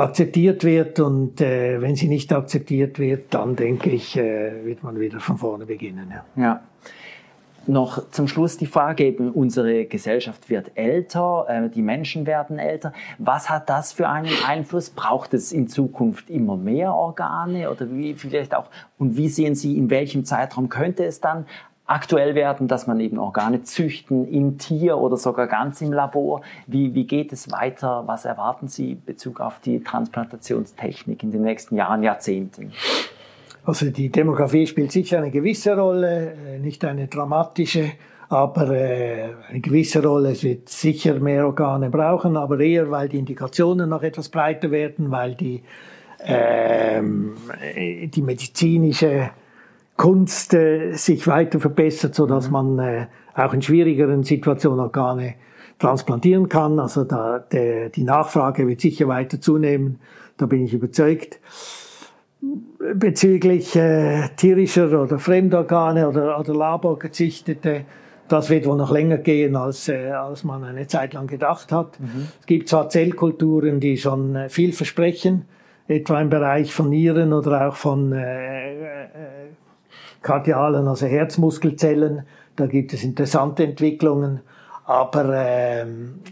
akzeptiert 0.00 0.64
wird 0.64 0.98
und 0.98 1.40
äh, 1.40 1.80
wenn 1.80 1.94
sie 1.94 2.08
nicht 2.08 2.32
akzeptiert 2.32 2.98
wird, 2.98 3.34
dann 3.34 3.54
denke 3.56 3.90
ich, 3.90 4.16
äh, 4.16 4.64
wird 4.64 4.82
man 4.82 4.98
wieder 4.98 5.20
von 5.20 5.36
vorne 5.36 5.66
beginnen. 5.66 6.12
Ja. 6.36 6.42
ja 6.42 6.60
noch 7.66 8.10
zum 8.10 8.28
Schluss 8.28 8.56
die 8.56 8.66
Frage, 8.66 9.14
unsere 9.34 9.84
Gesellschaft 9.84 10.50
wird 10.50 10.72
älter, 10.74 11.46
äh, 11.48 11.68
die 11.68 11.82
Menschen 11.82 12.26
werden 12.26 12.58
älter. 12.58 12.92
Was 13.18 13.50
hat 13.50 13.68
das 13.68 13.92
für 13.92 14.08
einen 14.08 14.32
Einfluss? 14.46 14.90
Braucht 14.90 15.34
es 15.34 15.52
in 15.52 15.68
Zukunft 15.68 16.30
immer 16.30 16.56
mehr 16.56 16.94
Organe 16.94 17.70
oder 17.70 17.90
wie 17.90 18.14
vielleicht 18.14 18.54
auch, 18.54 18.66
und 18.98 19.16
wie 19.16 19.28
sehen 19.28 19.54
Sie, 19.54 19.76
in 19.76 19.90
welchem 19.90 20.24
Zeitraum 20.24 20.68
könnte 20.68 21.04
es 21.04 21.20
dann 21.20 21.46
aktuell 21.90 22.36
werden, 22.36 22.68
dass 22.68 22.86
man 22.86 23.00
eben 23.00 23.18
Organe 23.18 23.62
züchten 23.64 24.24
im 24.28 24.58
Tier 24.58 24.96
oder 24.96 25.16
sogar 25.16 25.48
ganz 25.48 25.80
im 25.80 25.92
Labor. 25.92 26.42
Wie, 26.68 26.94
wie 26.94 27.04
geht 27.04 27.32
es 27.32 27.50
weiter? 27.50 28.04
Was 28.06 28.24
erwarten 28.24 28.68
Sie 28.68 28.92
in 28.92 29.04
Bezug 29.04 29.40
auf 29.40 29.58
die 29.58 29.82
Transplantationstechnik 29.82 31.22
in 31.24 31.32
den 31.32 31.42
nächsten 31.42 31.74
Jahren, 31.74 32.04
Jahrzehnten? 32.04 32.72
Also 33.64 33.90
die 33.90 34.08
Demografie 34.08 34.66
spielt 34.68 34.92
sicher 34.92 35.18
eine 35.18 35.32
gewisse 35.32 35.76
Rolle, 35.76 36.32
äh, 36.32 36.58
nicht 36.60 36.84
eine 36.84 37.08
dramatische, 37.08 37.90
aber 38.28 38.70
äh, 38.70 39.30
eine 39.48 39.60
gewisse 39.60 40.00
Rolle. 40.00 40.30
Es 40.30 40.44
wird 40.44 40.68
sicher 40.68 41.18
mehr 41.18 41.44
Organe 41.44 41.90
brauchen, 41.90 42.36
aber 42.36 42.60
eher, 42.60 42.88
weil 42.90 43.08
die 43.08 43.18
Indikationen 43.18 43.90
noch 43.90 44.04
etwas 44.04 44.28
breiter 44.28 44.70
werden, 44.70 45.10
weil 45.10 45.34
die, 45.34 45.62
ähm, 46.24 47.34
die 48.04 48.22
medizinische 48.22 49.30
Kunst 50.00 50.54
äh, 50.54 50.92
sich 50.92 51.26
weiter 51.26 51.60
verbessert, 51.60 52.14
so 52.14 52.24
dass 52.24 52.46
mhm. 52.46 52.52
man 52.52 52.78
äh, 52.78 53.06
auch 53.34 53.52
in 53.52 53.60
schwierigeren 53.60 54.22
Situationen 54.22 54.80
Organe 54.80 55.34
transplantieren 55.78 56.48
kann. 56.48 56.78
Also 56.78 57.04
da, 57.04 57.38
der, 57.38 57.90
die 57.90 58.04
Nachfrage 58.04 58.66
wird 58.66 58.80
sicher 58.80 59.08
weiter 59.08 59.42
zunehmen, 59.42 60.00
da 60.38 60.46
bin 60.46 60.64
ich 60.64 60.72
überzeugt 60.72 61.38
bezüglich 62.94 63.76
äh, 63.76 64.30
tierischer 64.36 65.02
oder 65.02 65.18
Fremdorgane 65.18 66.08
oder, 66.08 66.40
oder 66.40 66.54
laborgezüchtete, 66.54 67.84
das 68.26 68.48
wird 68.48 68.64
wohl 68.64 68.78
noch 68.78 68.90
länger 68.90 69.18
gehen, 69.18 69.54
als, 69.54 69.86
äh, 69.90 70.12
als 70.12 70.44
man 70.44 70.64
eine 70.64 70.86
Zeit 70.86 71.12
lang 71.12 71.26
gedacht 71.26 71.72
hat. 71.72 72.00
Mhm. 72.00 72.28
Es 72.40 72.46
gibt 72.46 72.70
zwar 72.70 72.88
Zellkulturen, 72.88 73.80
die 73.80 73.98
schon 73.98 74.34
äh, 74.34 74.48
viel 74.48 74.72
versprechen, 74.72 75.44
etwa 75.88 76.22
im 76.22 76.30
Bereich 76.30 76.72
von 76.72 76.88
Nieren 76.88 77.34
oder 77.34 77.68
auch 77.68 77.76
von 77.76 78.12
äh, 78.12 78.72
äh, 78.72 79.06
kardialen, 80.22 80.86
also 80.88 81.06
Herzmuskelzellen. 81.06 82.26
Da 82.56 82.66
gibt 82.66 82.92
es 82.92 83.04
interessante 83.04 83.64
Entwicklungen, 83.64 84.40
aber 84.84 85.34
äh, 85.34 85.86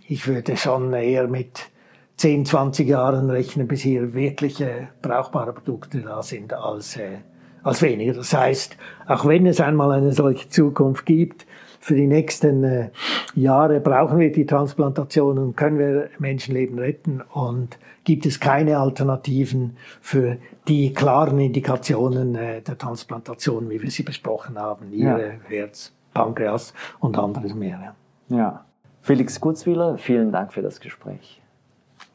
ich 0.08 0.26
würde 0.26 0.56
schon 0.56 0.92
eher 0.92 1.28
mit 1.28 1.70
10, 2.16 2.46
20 2.46 2.88
Jahren 2.88 3.30
rechnen, 3.30 3.68
bis 3.68 3.82
hier 3.82 4.12
wirkliche 4.12 4.88
brauchbare 5.00 5.52
Produkte 5.52 6.00
da 6.00 6.22
sind, 6.22 6.52
als, 6.52 6.96
äh, 6.96 7.18
als 7.62 7.80
weniger. 7.80 8.14
Das 8.14 8.34
heißt, 8.34 8.76
auch 9.06 9.24
wenn 9.26 9.46
es 9.46 9.60
einmal 9.60 9.92
eine 9.92 10.12
solche 10.12 10.48
Zukunft 10.48 11.06
gibt, 11.06 11.46
für 11.80 11.94
die 11.94 12.06
nächsten 12.06 12.64
äh, 12.64 12.90
Jahre 13.34 13.80
brauchen 13.80 14.18
wir 14.18 14.32
die 14.32 14.46
Transplantation 14.46 15.38
und 15.38 15.56
können 15.56 15.78
wir 15.78 16.10
Menschenleben 16.18 16.78
retten 16.78 17.22
und 17.32 17.78
gibt 18.04 18.26
es 18.26 18.40
keine 18.40 18.78
Alternativen 18.78 19.76
für 20.00 20.38
die 20.66 20.92
klaren 20.92 21.38
Indikationen 21.38 22.34
äh, 22.34 22.62
der 22.62 22.78
Transplantation, 22.78 23.70
wie 23.70 23.82
wir 23.82 23.90
sie 23.90 24.02
besprochen 24.02 24.58
haben, 24.58 24.90
Niere, 24.90 25.34
ja. 25.48 25.48
Herz, 25.48 25.92
Pankreas 26.14 26.74
und 27.00 27.18
anderes 27.18 27.54
mehr. 27.54 27.94
Ja. 28.28 28.36
ja. 28.36 28.64
Felix 29.02 29.40
Gutzwiller, 29.40 29.98
vielen 29.98 30.32
Dank 30.32 30.52
für 30.52 30.62
das 30.62 30.80
Gespräch. 30.80 31.40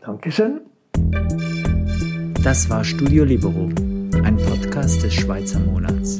Dankeschön. 0.01 0.61
Das 2.43 2.69
war 2.69 2.83
Studio 2.83 3.23
Libero, 3.23 3.69
ein 4.23 4.37
Podcast 4.37 5.01
des 5.03 5.13
Schweizer 5.13 5.59
Monats. 5.59 6.19